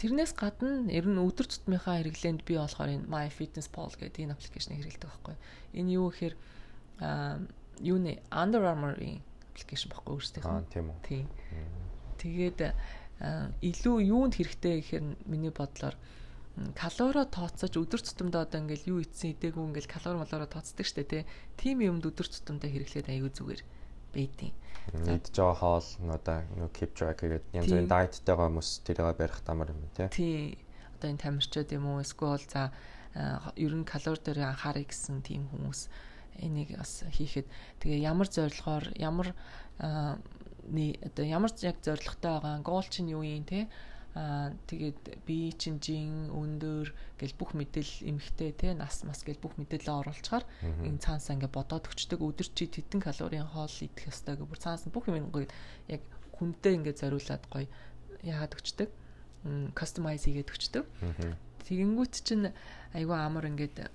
[0.00, 4.34] тэрнээс гадна ер нь өдөр тутмынхаа хэрэглээнд би болохоор энэ My Fitness Pal гэдэг энэ
[4.34, 5.36] аппликейшнийг хэрэглэдэг байхгүй.
[5.78, 6.34] Энэ юу гэхээр
[7.00, 7.38] аа
[7.80, 9.22] юуны Under Armour-ийн
[9.54, 10.54] аппликейшн баггүй өөрсдийнх нь.
[10.62, 10.98] Аа тийм үү.
[11.06, 11.26] Тийм.
[12.18, 12.58] Тэгээд
[13.62, 15.94] илүү юунд хэрэгтэй гэхээр миний бодлоор
[16.78, 21.22] калорио тооцож өдөр тутамдаа одоо ингээл юу ийдсэн идээгүй ингээл калори малороо тооцдог штэ тий.
[21.58, 23.62] Тим юмд өдөр тутамдаа хэрэглээд аягүй зүгээр
[24.14, 24.52] бэйдیں۔
[24.94, 29.72] Идж байгаа хоол одоо нөө keep track гэдэг янз бүрийн дайеттайгаа хүмүүс тэрийг барих тамар
[29.74, 30.08] юм тий.
[30.08, 30.58] Тий.
[30.96, 32.70] Одоо энэ тамирчид юм уу эсвэл за
[33.56, 35.88] ер нь калори дээр анхаарай гэсэн тийм хүмүүс
[36.42, 37.46] энийг бас хийхэд
[37.80, 39.34] тэгээ ямар зорилгоор ямар
[39.78, 43.68] одоо ямар яг зоригтой байгаа гол чинь юу юм те
[44.14, 49.58] аа тэгээд би чинь жин өндөр гэл бүх мэдээлэл эмхтэй те нас мас гэл бүх
[49.58, 52.22] мэдээлэл оруулчихаар энэ цаанасаа ингээ бодоод өчтдөг.
[52.22, 55.50] Өдөр чи тетэн калорийн хоол идэх ёстой гэх бүр цаанаас бүх юм гоё
[55.90, 56.06] яг
[56.38, 57.66] хүнтэй ингээ зориулаад гоё
[58.22, 58.88] яагаад өчтдөг?
[59.74, 60.86] Кастомайз хийгээд өчтдөг.
[61.66, 62.54] Тэгэнгүүт чинь
[62.94, 63.90] айгүй амар ингээд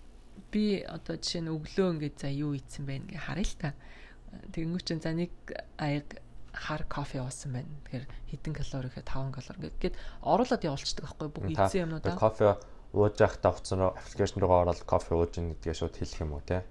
[0.52, 3.08] би одоо жишээ нь өглөө ингээд за юу ийдсэн бэ?
[3.08, 3.70] Ингээ харъя л та.
[4.52, 5.32] Тэгэнгүүт чинь за нэг
[5.80, 6.20] аяг
[6.54, 7.70] хар кофе уусан байна.
[7.86, 12.18] Тэгэхээр хэдэн калори гэхэд 5 калори ингээд оруулаад явуулчихдаг байхгүй бүх ийдсэн юмнуудаа.
[12.18, 12.58] Кофе
[12.94, 16.44] ууж байхдаа утсан руу аппликейшн руу ороод кофе ууж ин гэдгээ шууд хэлэх юм уу
[16.46, 16.66] те?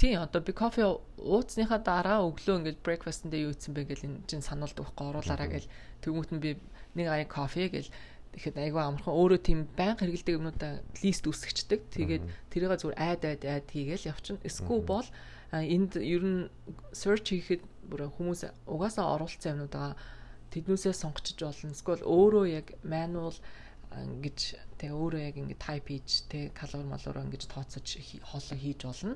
[0.00, 4.40] Тий, одоо би кофе ууцсныхаа дараа өглөө ингээд breakfast-д юу ийдсэн бэ гэл энэ чинь
[4.40, 5.68] сануулдаг байхгүй оруулаараа гэл
[6.00, 6.50] тэгмүүт нь би
[6.96, 7.92] нэг аяг кофе гэл
[8.32, 10.72] тэгэхэд айгүй амархан өөрөө тийм байнга хэрэгэлдэг юмнуудаа
[11.02, 11.80] лист үсгчдэг.
[11.90, 14.40] Тэгээд тэрийг зүгээр айд айд айд хийгээл явчихна.
[14.46, 15.08] Эсвэл бол
[15.50, 16.40] энд ер нь
[16.94, 19.96] search хийхэд бүр хүмүүс угаасаа оруулсан юмнууд байгаа
[20.54, 21.74] тэднүүсээ сонгочж болно.
[21.74, 23.34] Эсвэл өөрөө яг manual
[23.90, 24.38] ингэж
[24.78, 27.86] тэгээ өөрөө яг ингэ type хийж тэгээ калори малороо ингэж тооцож
[28.22, 29.14] хоолоо хийж болно.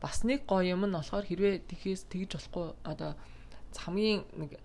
[0.00, 3.12] Бас нэг гоё юм нь болохоор хэрвээ тэхээс тэгж болохгүй одоо
[3.76, 4.56] хамгийн нэг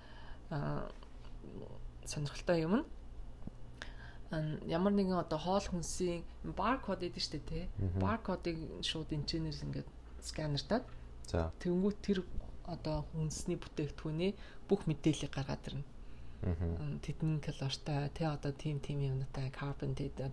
[2.07, 2.85] сонирхолтой юм нь
[4.71, 6.23] ямар нэгэн одоо хоол хүнсийн
[6.55, 7.65] баркод гэдэг дээ тий.
[7.99, 9.89] Баркодыг шууд энэчнээс ингээд
[10.23, 10.87] сканертаад.
[11.27, 11.51] За.
[11.59, 12.23] Тэнгүүт тэр
[12.65, 14.35] одоо хүнсний бүтээгдэхүүний
[14.69, 15.85] бүх мэдээллийг гаргаад ирнэ.
[17.05, 20.29] Тэдний калоритой тий одоо тим тим юмнуудаа карбон одоо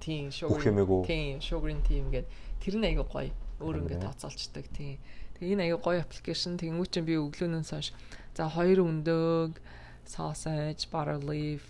[0.00, 0.60] тийм sugar
[1.06, 2.28] тийм sugar-ын тим гэдэг.
[2.60, 3.32] Тэр нь аягүй гоё.
[3.60, 5.00] Өөр ингээд тооцоолцдог тий.
[5.40, 7.88] Тэгээ энэ аягүй гоё аппликейшн тэнгуү чинь би өглөөнөөс хойш
[8.36, 9.56] за хоёр өндөг
[10.04, 11.62] sausage butter leaf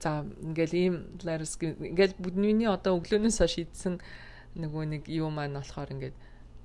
[0.00, 0.94] за ингээл ийм
[1.26, 3.98] ларис ингээл бидний одоо өглөөнөөс хойш идсэн
[4.56, 6.16] нөгөө нэг юу маань болохоор ингээд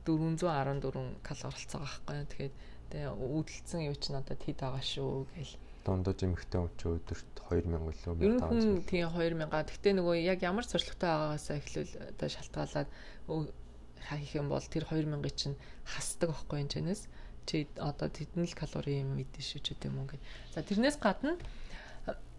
[0.07, 2.25] 414 калори болцоо байгаа байхгүй.
[2.31, 2.55] Тэгээд
[2.87, 5.55] тэгээ үүдэлцэн юу ч надад хэд байгаа шүү гэл.
[5.83, 8.23] Дундаж эмхтэй чи өдөрт 2000 лөө 1500.
[8.23, 9.51] Ер нь тийм 2000.
[9.51, 12.89] Гэхдээ нөгөө яг ямар зорилготой байгаагаасаа эхлүүл одоо шалтгаалаад
[14.07, 17.01] хийх юм бол тэр 2000-ыг чинь хасдаг байхгүй энэ чэнэс.
[17.47, 20.19] Чи одоо тэдэн л калори юм мэдэн шүү ч гэдэм үү.
[20.51, 21.39] За тэрнээс гадна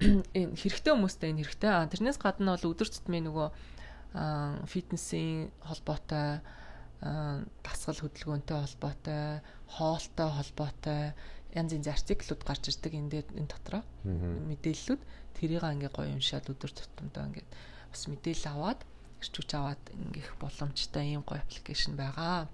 [0.00, 1.72] энэ хэрэгтэй хүмүүстэй энэ хэрэгтэй.
[1.92, 3.48] Тэрнээс гадна бол өдөр тутмын нөгөө
[4.68, 6.40] фитнесийн холбоотой
[7.00, 9.40] дасгал хөдөлгөөнтэй холбоотой,
[9.70, 11.02] хоолтой холбоотой
[11.54, 15.02] янз янз артиклууд гарч ирдэг энэ дээр энэ дотроо мэдээллүүд
[15.38, 17.46] тэрийг ингээ гоё уншаад өдөр тутамдаа ингээ
[17.88, 18.80] бас мэдээлэл аваад
[19.22, 22.50] ирчүүч аваад ингээх боломжтой ийм гоё аппликейшн байгаа.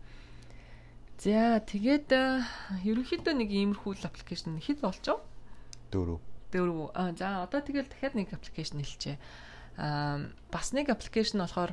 [1.18, 2.08] За тэгээд
[2.84, 4.92] ерөнхийдөө нэг иймэрхүү аппликейшн хэд вэ?
[5.92, 6.20] Дөрөв.
[6.52, 6.92] Дөрөв.
[6.94, 9.18] Аа за одоо тэгэл дахиад нэг аппликейшн хэлчихэ.
[9.78, 11.72] Аа бас нэг аппликейшн болохоор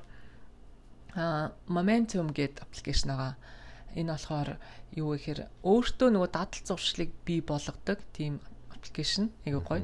[1.68, 3.36] Momentum гэдэг аппликейшн байгаа.
[3.96, 4.50] Энэ болохоор
[4.96, 8.40] юу гэхээр өөртөө нөгөө дадал зуршлыг бий болгодог тийм
[8.72, 9.28] аппликейшн.
[9.44, 9.84] Айгуу гоё.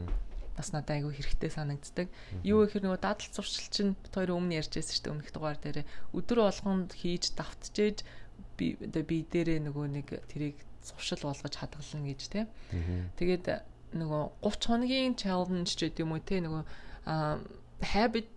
[0.55, 2.07] Бас надад айгуу хэрэгтэй санагддаг.
[2.47, 5.83] Юу гэхээр нөгөө дадал зуршил чинь бид хоёр өмнө ярьжсэн шүү дээ өмнөх дугаар дээр
[6.15, 7.97] өдөр болгонд хийж давтжээж
[8.55, 12.45] би би дээрээ нөгөө нэг тэрийг зуршил болгож хадгална гэж тий.
[13.19, 13.45] Тэгээд
[13.99, 16.63] нөгөө 30 хоногийн challenge гэдэг юм уу тий нөгөө
[17.91, 18.27] habit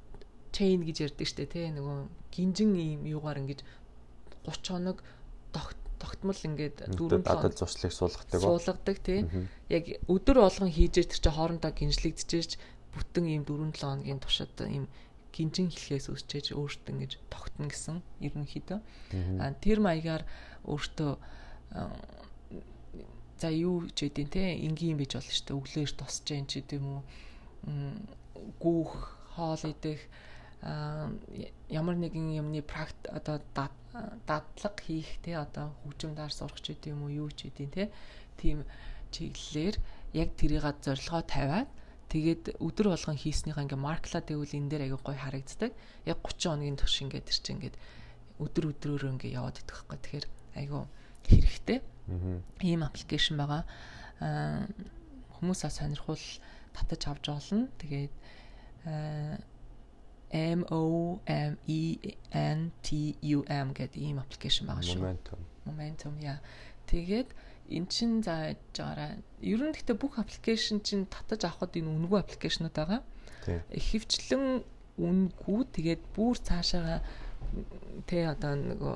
[0.55, 3.61] chain гэж ярьдаг штэ тий нөгөө гинжин ийм юугаар ингэж
[4.47, 4.99] 30 хоног
[6.01, 9.21] тогтмол ингээд дөрөв дадал зуршлыг суулгадаг суулгадаг тий
[9.69, 12.51] яг өдөр болгон хийж тэр чинь хоорондоо гинжлэгдчихэж
[12.97, 14.89] бүтэн ийм 4 7 хоногийн туршид ийм
[15.31, 18.79] гинжин хэлхээс үсчээж өөртөө ингэж тогтно гэсэн ерөнхийдөө.
[19.39, 20.27] Аа тэр маягаар
[20.67, 21.13] өөртөө
[23.39, 25.59] за юу ч үдин те энгийн байж болно шүү дээ.
[25.61, 27.01] Өглөөш тосч जैन ч гэдэм үү.
[28.59, 28.95] гүүх,
[29.37, 30.01] хоол идэх
[30.63, 37.31] ямар нэгэн юмны практ одоо дадлага хийх те одоо хөгжимдаар сурах ч гэдэм үү юу
[37.33, 37.89] ч гэдэм те
[38.37, 38.69] тийм
[39.11, 39.77] чиглэлээр
[40.15, 41.69] яг тэрийг зорилгоо тавиад
[42.11, 45.71] Тэгээд өдөр болгон хийснийхаа ингээ марклаад байвал энэ дээр аягүй гой харагддаг.
[46.11, 47.79] Яг 30 хоногийн турш ингээ тэр чинь ингээ
[48.43, 50.27] өдөр өдрөөр ингээ яваад идэх байхгүй.
[50.27, 50.27] Тэгэхээр
[50.59, 50.83] аягүй
[51.31, 51.79] хэрэгтэй.
[52.67, 53.63] Ийм аппликейшн байгаа.
[54.19, 54.67] Аа
[55.39, 56.25] хүмүүсээ сонирхол
[56.75, 57.71] татаж авч олно.
[57.79, 58.11] Тэгээд
[60.31, 61.97] M O M E
[62.31, 65.03] N T U M гэдэг ийм аппликейшн байгаа шүү.
[65.03, 65.41] Momentum.
[65.67, 66.39] Momentum яа.
[66.87, 67.35] Тэгээд
[67.71, 72.75] эн чин зааж байгаараа ер нь гэхдээ бүх аппликейшн чинь татаж авахд энэ үнэгүй аппликейшнуд
[72.75, 73.03] байгаа.
[73.75, 74.63] Ихэвчлэн
[74.99, 77.03] үнэгүй тэгээд бүр цаашаага
[78.07, 78.95] тэ одоо нөгөө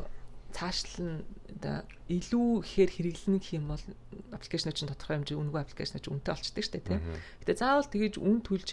[0.55, 3.85] цаашлан одоо илүү ихээр хэрэглэнэ гэх юм бол
[4.31, 7.03] аппликейшн чинь тодорхой хэмжээ үнэгүй аппликейшн чинь үнэтэй болчихдээ шүү дээ тийм.
[7.43, 8.69] Гэтэ заавал тэгэж үн төлж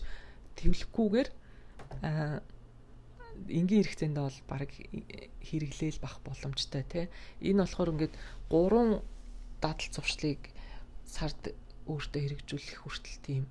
[0.61, 1.29] тэвлэхгүйгээр
[2.01, 4.69] энгийн хэрэгцээнд бол баг
[5.41, 7.05] хэрэглээл бах боломжтой тий.
[7.41, 8.13] Энэ болохоор ингээд
[8.49, 9.01] гурван
[9.61, 10.51] дадал зуршлыг
[11.05, 11.55] сард
[11.87, 13.43] өөртөө хэрэгжүүлэх хүртэл тийм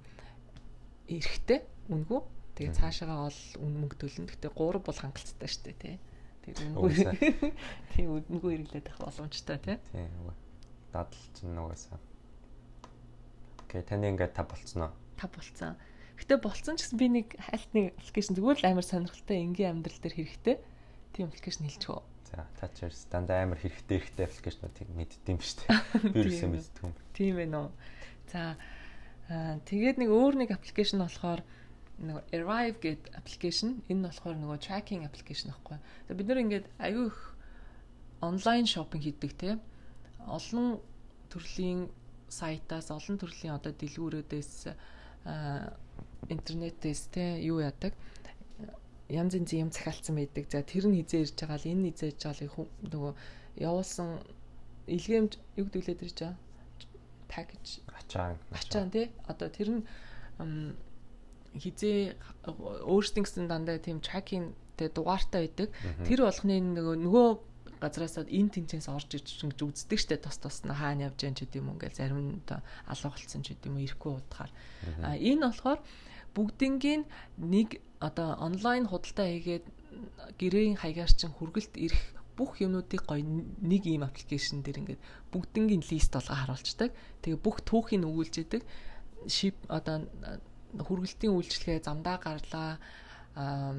[1.11, 1.61] эрэхтэй
[1.91, 2.21] үнгүй.
[2.55, 4.31] Тэгээ цаашаагаа ол үн мөнгө төлнө.
[4.31, 5.97] Гэтэ 3 бол хангалттай дээ тий.
[6.45, 6.93] Тэр үнгүй.
[7.95, 9.77] Тийм үнгүй хэрэглээд авах боломжтой тий.
[9.91, 10.37] Тийм үгүй.
[10.93, 11.99] Дадал чинь нугасаа.
[13.67, 14.91] Окей, таны ингээд тав болцсноо.
[15.19, 15.77] Тав болцсон.
[16.21, 20.01] Гэтэ болцсон ч гэсэн би нэг хальт нэг аппликейшн зүгээр л амар сонирхолтой энгийн амьдрал
[20.05, 20.57] дээр хэрэгтэй.
[21.17, 22.05] Тийм аппликейшн хэлчихв.
[22.29, 25.81] За Thatchers дандаа амар хэрэгтэй хэрэгтэй аппликейшнуудыг мэддэм шүү дээ.
[26.13, 26.93] Би юусэн мэддэг юм.
[27.17, 27.69] Тийм ээ нөө.
[28.29, 28.61] За
[29.65, 31.41] тэгээд нэг өөр нэг аппликейшн болохоор
[32.01, 35.79] нөгөө Arrive гэдэг аппликейшн энэ нь болохоор нөгөө tracking аппликейшн байхгүй.
[35.81, 37.19] За бид нэр ингээд аюу их
[38.21, 39.59] онлайн шопинг хийдэг те.
[40.29, 40.81] Олон
[41.33, 41.89] төрлийн
[42.29, 44.71] сайтаас олон төрлийн одоо дэлгүүрүүдээс
[46.29, 47.95] интернетээс те юу яадаг
[49.11, 50.47] янз янзын юм захиалцсан байдаг.
[50.51, 53.13] За тэр нь хизээ ирж байгаа л энэ хизээ ирж байгаа л нөгөө
[53.59, 54.09] явуулсан
[54.87, 56.39] илгээмж юу лээд ирж байгаа.
[57.27, 59.11] Пакэж ачаан ачаан тий.
[59.27, 59.83] Одоо тэр нь
[61.59, 62.15] хизээ
[62.87, 65.69] өөрсдийн гэсэн дандаа тийм tracking тэг дугаартай байдаг.
[66.07, 67.29] Тэр болгоны нөгөө нөгөө
[67.83, 71.41] газараасаа энэ тэнцэнс орж иж гэж үздэг штэ тос тос нь хаана явж байгаа ч
[71.49, 74.53] гэдэм юм ингээл зарим нь алга болцсон ч гэдэм юм ирэхгүй удахаар.
[75.01, 75.81] А энэ болохоор
[76.35, 77.03] бүгднгийн
[77.39, 79.67] нэг одоо онлайн худалдаа хийгээд
[80.41, 82.05] гэрээний хаягаар чинь хүргэлт ирэх
[82.39, 83.21] бүх юмнуудыг гоё
[83.61, 85.03] нэг ийм аппликейшн дээр ингээд
[85.33, 86.91] бүгднгийн лист болго харуулцдаг.
[87.21, 88.63] Тэгээ бүх түүхийг өгүүлжэдэг.
[89.29, 90.09] Ship одоо
[90.73, 92.81] хүргэлтийн үйлчлэгээ замдаа гарлаа.
[93.37, 93.77] Аа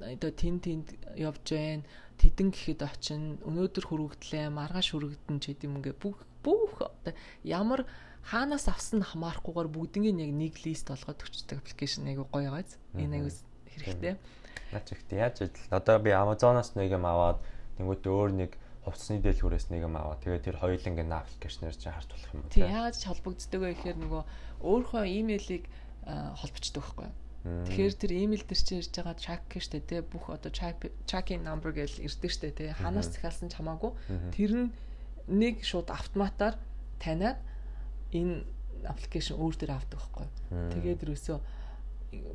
[0.00, 1.82] одоо тэн тэнд явж гэн
[2.20, 7.14] тэдэн гэхэд очин өнөөдөр хүрэгдлээ маргааш хүрэгдэн ч гэдэм ингээ бүх бүх одоо
[7.44, 7.88] ямар
[8.26, 12.74] хаанаас авсан нь хамаарахгүйгээр бүгднийг яг нэг лист болгоод өчтдөг аппликейшн айгу гоё байгааз.
[12.98, 13.30] Энэ айгу
[13.70, 14.14] хэрэгтэй.
[14.74, 15.70] Наач ихтэй яаж ажил.
[15.70, 17.38] Одоо би Amazon-оос нэг юм аваад
[17.78, 18.50] тэнгуүтээ өөр нэг
[18.82, 22.50] хувцсны дэлгүүрээс нэг юм аваад тэгээд тэр хоёуланг ин аппликейшнээр чинь харж болох юм уу?
[22.50, 24.22] Тийм яаж холбогддог вэ гэхээр нөгөө
[24.62, 25.64] өөрийнхөө имэйлийг
[26.06, 27.14] холбочдөг байхгүй юу?
[27.46, 32.02] Тэгэхээр тэр имэйл дээр чинь ирж байгаа track штэ тий бүх одоо tracking number гэж
[32.02, 33.94] ирдэг штэ тий ханаас захиалсан ч хамаагүй
[34.34, 34.66] тэр нь
[35.30, 36.58] нэг шууд автоматар
[36.98, 37.38] таниад
[38.12, 38.44] энэ
[38.86, 40.26] аппликейшн өөр дээр авдаг байхгүй.
[40.76, 41.38] Тэгээд ерөөсөө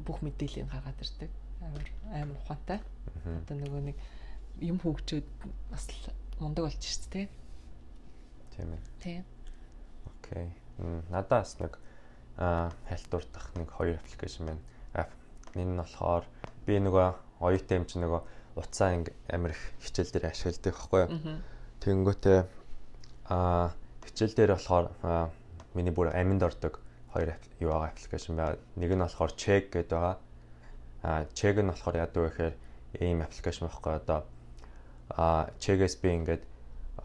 [0.04, 1.32] бүх мэдээллийг гаргаад ирдэг.
[1.62, 2.80] Амар амар ухаантай.
[3.26, 3.98] Одоо нөгөө нэг
[4.62, 5.28] юм хөгжөөд
[5.72, 5.88] бас
[6.42, 7.30] мундаг болж шít те.
[8.56, 8.82] Тийм ээ.
[9.00, 9.24] Тийм.
[10.10, 10.48] Окей.
[11.10, 11.78] Надаас нэг
[12.38, 15.08] аа хайлтуурдах нэг хоёр аппликейшн байна.
[15.56, 16.26] Энэ нь болохоор
[16.66, 17.08] би нөгөө
[17.44, 18.22] оюутан юм чи нөгөө
[18.56, 21.40] уцаа инг амир их хичээл дээр ашигладаг байхгүй юу.
[21.84, 22.40] Тэнгүүтээ
[23.32, 23.76] аа
[24.08, 24.86] хичээл дээр болохоор
[25.74, 26.80] миний бүр аминд ордог
[27.14, 28.58] хоёр юу байгаа аппликейшн байгаа.
[28.76, 30.18] Нэг нь болохоор check гэдэг байгаа.
[31.04, 32.56] А check нь болохоор яадаг вэ гэхээр
[33.00, 34.24] ийм аппликейшн байхгүй одоо
[35.16, 36.44] а check-ээс би ингээд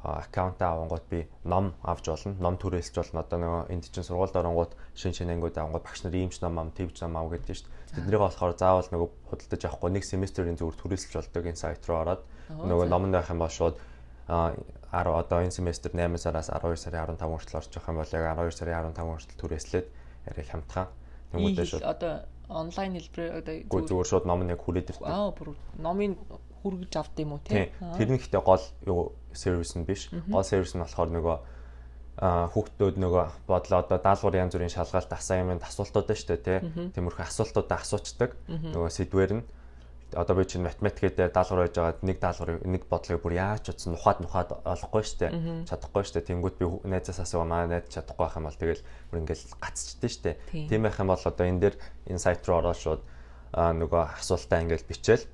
[0.03, 2.35] аккаунт авангууд би ном авч болно.
[2.39, 3.21] Ном түрээсч болно.
[3.27, 7.03] Одоо нөгөө энд чинь сургуульд оронгууд шин шинэнгүүд авангууд багш нар иймч ном ам, твж
[7.03, 7.67] ном ав гэдэг дээ.
[7.97, 12.23] Тэднийг болохоор заавал нөгөө худалдаж авахгүй нэг семестрийн зүгээр түрээсэлж болдог энэ сайт руу ороод
[12.51, 13.96] нөгөө номонд байх юм бол шууд 10
[14.27, 18.59] одоо энэ семестр 8 сараас 12 сарын 15 хүртэл орж явах юм бол яг 12
[18.59, 19.87] сарын 15 хүртэл түрээслээд
[20.27, 20.89] арай хямдхан.
[21.33, 22.13] Тэмүүдэд шууд одоо
[22.49, 23.55] онлайн хэлбэр одоо
[23.87, 25.07] зүгээр шууд ном нь яг хүрээд ирдэг.
[25.07, 26.19] Аа бүр номын
[26.63, 27.71] хүргэж авд юм уу тий.
[27.99, 30.11] Тэр нь ихтэй гол юу сервис нь биш.
[30.11, 31.39] Гол сервис нь болохоор нөгөө
[32.17, 36.59] а хүүхдүүд нөгөө бодлоо одоо даалгавар янз бүрийн шалгалт асаа юм асуултууд шүү дээ тий.
[36.97, 38.33] Тиймэрхүү асуултуудаа асуучдаг.
[38.49, 39.45] Нөгөө сэдвэр нь
[40.15, 44.23] одоо би чинь математикээр даалгавар байж байгаа нэг даалгаврыг нэг бодлогыг бүр яаж утсан ухаад
[44.23, 45.27] нухаад олохгүй штэ
[45.67, 49.59] чадахгүй штэ тэнгууд би найзаас асуугаа маа найз чадахгүй байх юм бол тэгэл бүр ингээл
[49.59, 50.31] гацчихдээ штэ
[50.71, 51.77] тийм байх юм бол одоо энэ дээр
[52.07, 53.03] энэ сайт руу ороод шууд
[53.57, 55.25] нөгөө асуултаа ингээл бичээл.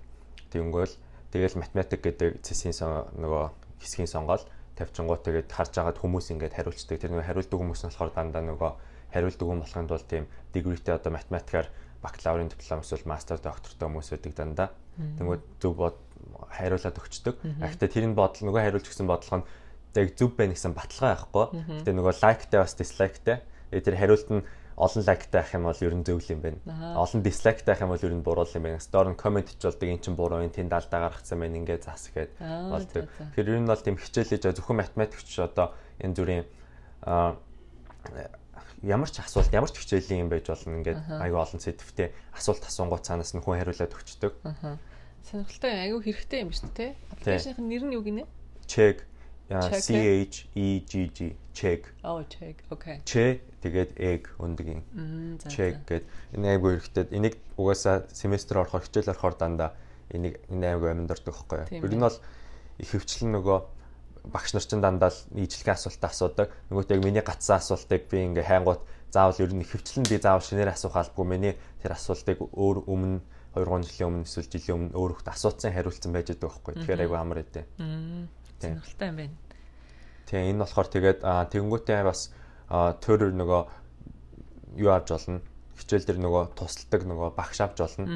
[0.53, 0.95] Тэнгөөл
[1.33, 2.77] тэгэл математик гэдэг цэсийн
[3.19, 3.45] нөгөө
[3.83, 4.47] хэсгийн сонгоод
[4.77, 7.01] тавьчингууд тэгээд харж агаад хүмүүс ингээд хариулцдаг.
[7.03, 8.73] Тэр нөгөө хариулдаг хүмүүс нь болохоор дандаа нөгөө
[9.11, 11.67] хариулдаг хүн болохын тулд тийм дегритэй одоо математикаар
[12.03, 14.69] бакалаврын диплом эсвэл мастер доктортой хүмүүс байдаг дандаа.
[14.99, 15.97] Тэнгүүд зөв бод
[16.51, 17.37] хариулаад өгчдөг.
[17.63, 19.47] Гэхдээ тэрний бодол нөгөө хариулж өгсөн бодлого нь
[19.95, 21.47] яг зөв байна гэсэн баталгаа байхгүй.
[21.83, 23.37] Гэтэ нөгөө лайктай бас дислайктай.
[23.71, 24.43] Тэгээ тэр хариулт нь
[24.77, 26.59] олон лайктай ах юм бол ер нь зөв юм байна.
[26.97, 28.81] Олон дислайктай ах юм бол ер нь буруу юм байна.
[28.81, 32.41] Стор нь комент хийжүүлдэг эн чинь буруу энэ тэнд алдаа гаргацсан байна ингээ зас гээд
[32.41, 33.09] болдог.
[33.37, 36.45] Тэгэхээр ер нь бол тийм хичээл хийж зөвхөн математикч одоо энэ зүрийн
[38.83, 43.07] ямар ч асуулт ямар ч хичээлийн юм байж болно ингээд аюу олон сэдвтэй асуулт асуунгууд
[43.07, 44.33] цаанаас нь хүн хариулаад өгчдөг.
[44.43, 44.79] Аа.
[45.23, 46.91] Сонирхолтой аюу хэрэгтэй юм шүү дээ.
[47.15, 48.27] Аппликейшнийх нэр нь юу гинэ?
[48.67, 49.07] Check
[49.79, 51.95] C H E G G check.
[52.03, 52.57] Oh check.
[52.71, 52.99] Okay.
[53.05, 54.83] Che тэгээд egg өндгийн.
[55.47, 56.05] Check гэд
[56.35, 57.07] энэ аюу хэрэгтэй.
[57.13, 59.77] Энийг угаасаа семестр орохоор хичээл орохоор дандаа
[60.11, 61.87] энийг энэ аюу амьд ордог байхгүй юу?
[61.87, 62.19] Ер нь бол
[62.81, 63.59] их хөвчлэн нөгөө
[64.25, 66.49] багш нар ч дандаа л нийтлэгийн асуултаа асуудаг.
[66.71, 70.71] Нөгөөт яг миний гацсан асуултыг би ингээ хайнгууд заавал ер нь хөвчлэн би заавал шинээр
[70.71, 73.21] асуух албагүй миний тэр асуултыг өөр өмнө
[73.59, 76.73] 2 3 жилийн өмнө эсвэл жилийн өмнө өөр хөлт асуусан хариулсан байж байгаа байхгүй.
[76.81, 77.65] Тэгэхээр айгу амар өдөө.
[78.63, 79.37] Сонирхолтой юм байна.
[80.31, 81.19] Тэгээ энэ болохоор тэгээд
[81.53, 82.21] тэгэнгүүтээ бас
[83.05, 83.63] төр нөгөө
[84.81, 85.43] юу авч болно
[85.77, 88.07] хичээл дээр нөгөө тусалдаг нөгөө багш авч болно.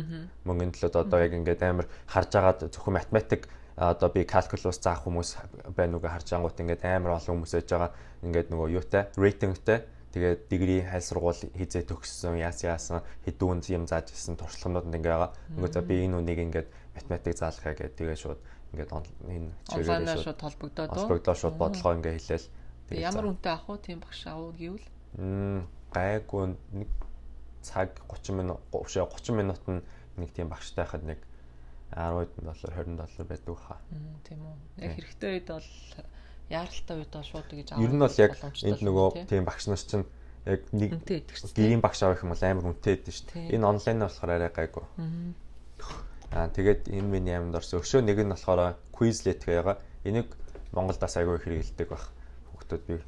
[0.47, 5.37] Мөнгөний төлөөд одоо яг ингээд амар харж агаад зөвхөн математик одоо би калкулус заах хүмүүс
[5.77, 7.93] байна уу гэж харж ангууд ингээд амар олон хүмүүс байж байгаа.
[8.25, 9.85] Ингээд нөгөө юутай рейтингтэй
[10.17, 15.31] тэгээд дигри хайл сургууль хизээ төгссөн яас яасан хэдүүнд юм зааж ирсэн туршлаганууд ингээд байгаа.
[15.61, 18.41] Нөгөө за би энэ үнийг ингээд математик заалахаа гэдэг тэгээд шууд
[18.73, 18.91] ингээд
[19.29, 22.49] энэ чигээр шууд толбогдоод толбогдоод шууд бодлогоо ингээд хэлээл.
[22.97, 24.89] Ямар үнэтэй авах уу тийм багш авах гэвэл?
[25.93, 26.89] Гайгүй нэг
[27.61, 29.85] цаг 30 минут 30 минут нь
[30.17, 31.21] нэг тийм багштай хахад нэг
[31.97, 33.81] 10 доллар 20 доллар байдаг хаа.
[34.29, 34.57] Тийм үү.
[34.85, 35.69] Яг хэрэгтэй үед бол
[36.53, 37.83] яаралтай үед бол шууд гэж авах.
[37.83, 40.05] Ер нь бол яг энд нөгөө тийм багш нар чинь
[40.45, 40.93] яг нэг
[41.57, 43.57] гэрийн багш авах юм бол амар үнэтэй байдаг шүү дээ.
[43.57, 44.85] Энэ онлайн болохоор арай гайгүй.
[46.37, 47.81] Аа тэгээд энэ миний аминд орсон.
[47.81, 49.81] Өшөө нэг нь болохоор Quizlet байгаа.
[50.05, 50.29] Энийг
[50.77, 52.13] Монголд бас айгүй хэрэгэлдэг баг.
[52.53, 53.01] Хүүхдүүд би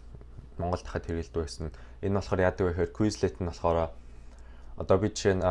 [0.56, 1.70] Монголд хахад хэрэгэлдэг байсан.
[2.00, 3.92] Энэ болохоор яадаг вэ гэхээр Quizlet нь болохоор
[4.80, 5.44] одоо би жишээ нь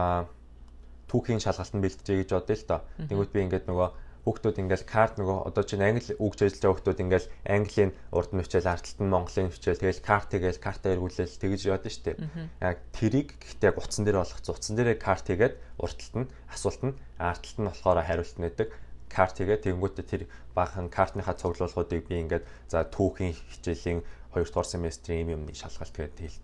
[1.08, 2.82] түүхийн шалгалтанд бэлтжээ гэж бодъё л доо.
[3.08, 3.90] Тэгвэл би ингээд нөгөө
[4.28, 8.44] хүүхдүүд ингээл карт нөгөө одоо чинь англи үгж ажиллаж байгаа хүүхдүүд ингээл английн урд нь
[8.44, 12.20] хичээл ардталт нь монголын хичээл тэгэл карт тэгэл картаа эргүүлээл тэгэж яваад штэ.
[12.60, 17.58] Яг тэрийг гэхдээ утсан дээр болгоц утсан дээрээ карт хийгээд урталт нь асуулт нь ардталт
[17.64, 18.70] нь болохоор хариулт нэдэг
[19.08, 24.04] карт хийгээд тэгэнгүүтээ тэр баахан картныхаа цуглуулгуудыг би ингээд за түүхийн хичээлийн
[24.36, 26.36] 2 дугаар семестрийн юм юмны шалгалт гэдэг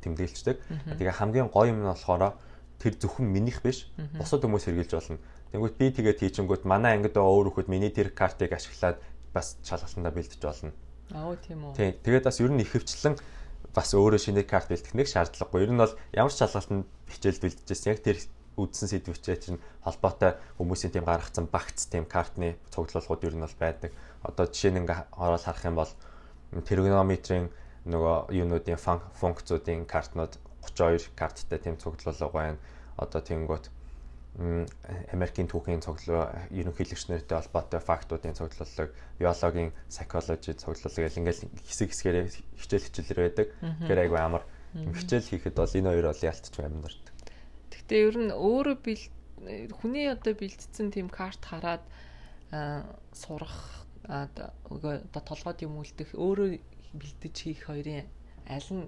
[0.00, 0.56] тэмдэглэждэг.
[0.96, 2.40] Тэгээ хамгийн гоё юм нь болохоор
[2.78, 3.90] тэр зөвхөн минийх биш.
[4.14, 5.18] Бусад хүмүүс хэрглэж болно.
[5.52, 9.02] Тэнгүүт би тэгээд хийчингүүт манай ангид өөр хүмүүс миний тэр картыг ашиглаад
[9.34, 10.72] бас шалгалтандаа бэлдэж болно.
[11.10, 11.74] Аа тийм үү.
[11.74, 11.92] Тийм.
[12.04, 13.16] Тэгээд бас ер нь ихэвчлэн
[13.74, 15.64] бас өөрөө шинэ карт бэлтгэх нэг шаардлагагүй.
[15.64, 18.18] Ер нь бол ямар ч шалгалтанд хичээл бэлдэжсэн яг тэр
[18.58, 23.90] үдсэн сэдвчээ чинь холбоотой хүмүүсийн тийм гаргацсан багц тийм картны цуглуулгууд ер нь бол байдаг.
[24.26, 25.92] Одоо жишээ нь ингээ ороод харах юм бол
[26.66, 27.48] тригонометрийн
[27.86, 28.78] нөгөө юунуудын
[29.16, 32.58] функцуудын картнууд 32 карттай тийм цуглуулга байна.
[32.96, 33.70] Одоо тэнгуут
[34.38, 42.24] Америкийн түүхийн цуглуу ерөнхийлөгч нартай холбоотой фактуудын цуглуулга, биологийн psychology цуглуулга гэл ингээл хэсэг хэсгээрээ
[42.54, 43.48] хичээл хичээлэр байдаг.
[43.58, 44.44] Тэгэхээр айгүй амар
[44.94, 47.14] хичээл хийхэд бол энэ хоёр бол ялцчих амьд ордог.
[47.74, 49.04] Гэхдээ ер нь өөрөө бил
[49.82, 51.82] хүний одоо бэлдсэн тийм карт хараад
[53.10, 56.62] сурах одоо толгойд юм үлдэх өөрөө
[56.94, 58.06] бэлдэж хийх хоёрын
[58.46, 58.86] аль нь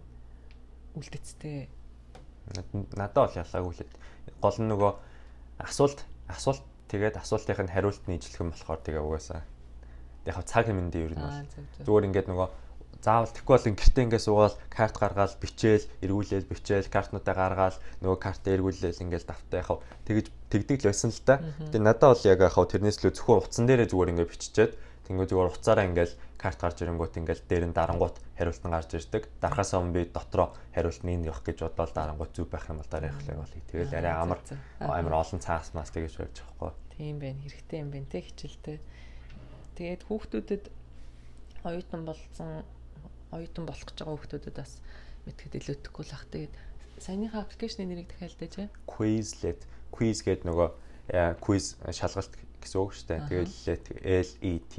[0.96, 1.68] үлдэцтэй.
[2.96, 3.84] Надад бол ялгаагүй л
[4.42, 4.92] гол нь нөгөө
[5.62, 9.42] асуулт асуулт тэгээд асуултын нь хариулт нь юм болохоор тэгээ угаасаа.
[10.26, 11.46] Яг цаг юмд ер нь бол.
[11.86, 12.48] Зүгээр ингээд нөгөө
[13.00, 18.52] заавал тэгэхгүй бол гэртээ ингээд суугаал карт гаргаал бичээл эргүүлээл бичээл картнуудаа гаргаал нөгөө картаа
[18.60, 21.40] эргүүлээл ингээд давтаа яхав тэгэж тэгдэг л байсан л да.
[21.72, 24.72] Тэгээ надад бол яг яхав тэрнээс л зөвхөн утсан дээрээ зүгээр ингээд биччихээд
[25.10, 29.26] Тэнгүү зүгээр уцаараа ингээл карт гарч ирэнгүүт ингээл дээр нь дарангуут хариулт нь гарч ирдэг.
[29.42, 33.18] Дарахаас өмнө би дотроо хариулт нь явах гэж бодоод дарангуут зүв байх юм бол дараах
[33.18, 33.50] л бол.
[33.50, 34.38] Тэгэл арай амар
[34.78, 36.94] амар олон цаас мас тэгэж байж байгаа хгүй.
[36.94, 38.78] Тийм байх хэрэгтэй юм байна те хичээлтэй.
[39.74, 40.64] Тэгээд хүүхдүүдэд
[41.66, 42.62] оюутан болсон
[43.34, 44.78] оюутан болох гэж байгаа хүүхдүүдэд бас
[45.26, 46.24] мэдхэд илүүдэхгүй л ах.
[46.30, 46.54] Тэгээд
[47.02, 48.70] саяныхаа аппликейшны нэрийг дахиад дэж.
[48.86, 49.66] Quizlet.
[49.90, 50.70] Quiz гэдэг нөгөө
[51.42, 52.30] quiz шалгалт
[52.62, 53.20] гэсэн үг шүү дээ.
[53.26, 54.74] Тэгээд L E T.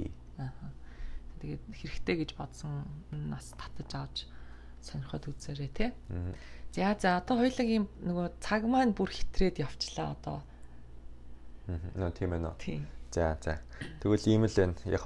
[1.41, 4.17] Тэгээд хэрэгтэй гэж бодсон нас татаж авч
[4.81, 5.93] сонирхоод үзээрэй те.
[6.73, 10.39] За за одоо хоёулагийн нөгөө цаг маань бүр хитрээд явчлаа одоо.
[11.67, 12.55] Нөө тийм ээ нөө.
[13.11, 13.59] За за.
[13.99, 14.77] Тэгвэл ийм л байна.
[14.85, 15.03] Яг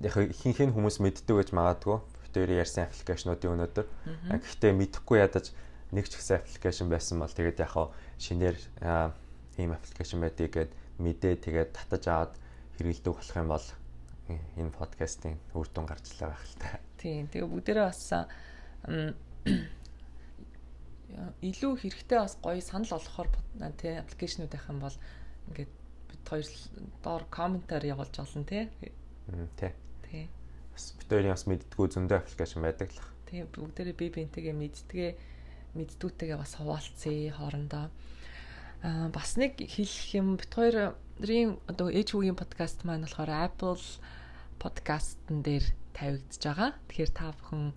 [0.00, 2.00] яг хин хин хүмүүс мэддэг гэж магадгүй.
[2.26, 3.86] Битүүрийн ярьсан аппликейшнуудын өнөөдөр.
[4.32, 5.52] Гэхдээ мэдэхгүй ядаж
[5.92, 7.74] нэг ч ихсэн аппликейшн байсан бол тэгээд яг
[8.16, 8.56] шинээр
[9.60, 12.32] ийм аппликейшн байдгийг гээд мэдээ тэгээд татаж аваад
[12.80, 13.66] хэрэгэлдэг болох юм бол
[14.28, 16.78] энэ подкастын үр дүн гарч лаа байх л та.
[16.98, 17.26] Тийм.
[17.26, 18.02] Тэгээ бүгдээрээ бас
[21.42, 23.28] илүү хэрэгтэй бас гоё санал олохоор
[23.76, 24.96] тий аппликейшнуд байх юм бол
[25.50, 25.72] ингээд
[26.08, 26.46] бид хоёр
[27.04, 28.70] доор комментаар явуулж олно тий.
[29.58, 29.72] Тий.
[30.08, 30.24] Тий.
[30.72, 33.02] Бас бид хоёрын бас мэддгүү зөндөө аппликейшн байдаг л.
[33.28, 35.10] Тий бүгдээрээ би бинтэйгээ мэддгээ
[35.76, 37.90] мэддгүүтэйгээ бас хуваалцъя хоорондоо.
[38.82, 40.52] Аа бас нэг хэлэх юм бит
[41.22, 43.78] хоёрын одоо ээж хүүгийн подкаст маань болохоор Apple
[44.58, 45.62] подкастн дээр
[45.94, 46.74] тавигдж байгаа.
[46.90, 47.70] Тэгэхээр та бүхэн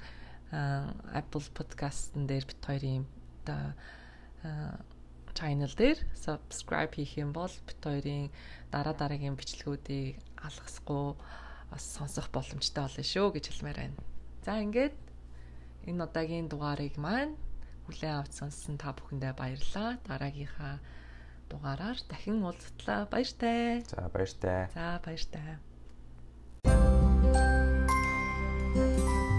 [1.13, 3.05] Apple подкастн дээр бит хоёрын
[3.45, 3.77] одоо
[5.37, 8.33] channel дээр subscribe хийх юм бол бит хоёрын
[8.73, 11.13] дараа дараагийн бичлэгүүдийг алгасгүй
[11.69, 14.01] бас сонсох боломжтой болно шүү гэж хэлмээр байна.
[14.41, 14.97] За ингээд
[15.85, 17.37] энэ удаагийн дугаарыг маань
[17.85, 20.01] хүлээн авч сонссон та бүхэндээ баярлалаа.
[20.01, 20.81] Дараагийнхаа
[21.49, 23.07] дугаараар дахин уулзтлаа.
[23.11, 23.83] Баяртай.
[23.91, 24.69] За баяртай.
[24.73, 25.57] За баяртай.
[28.75, 29.34] Thank you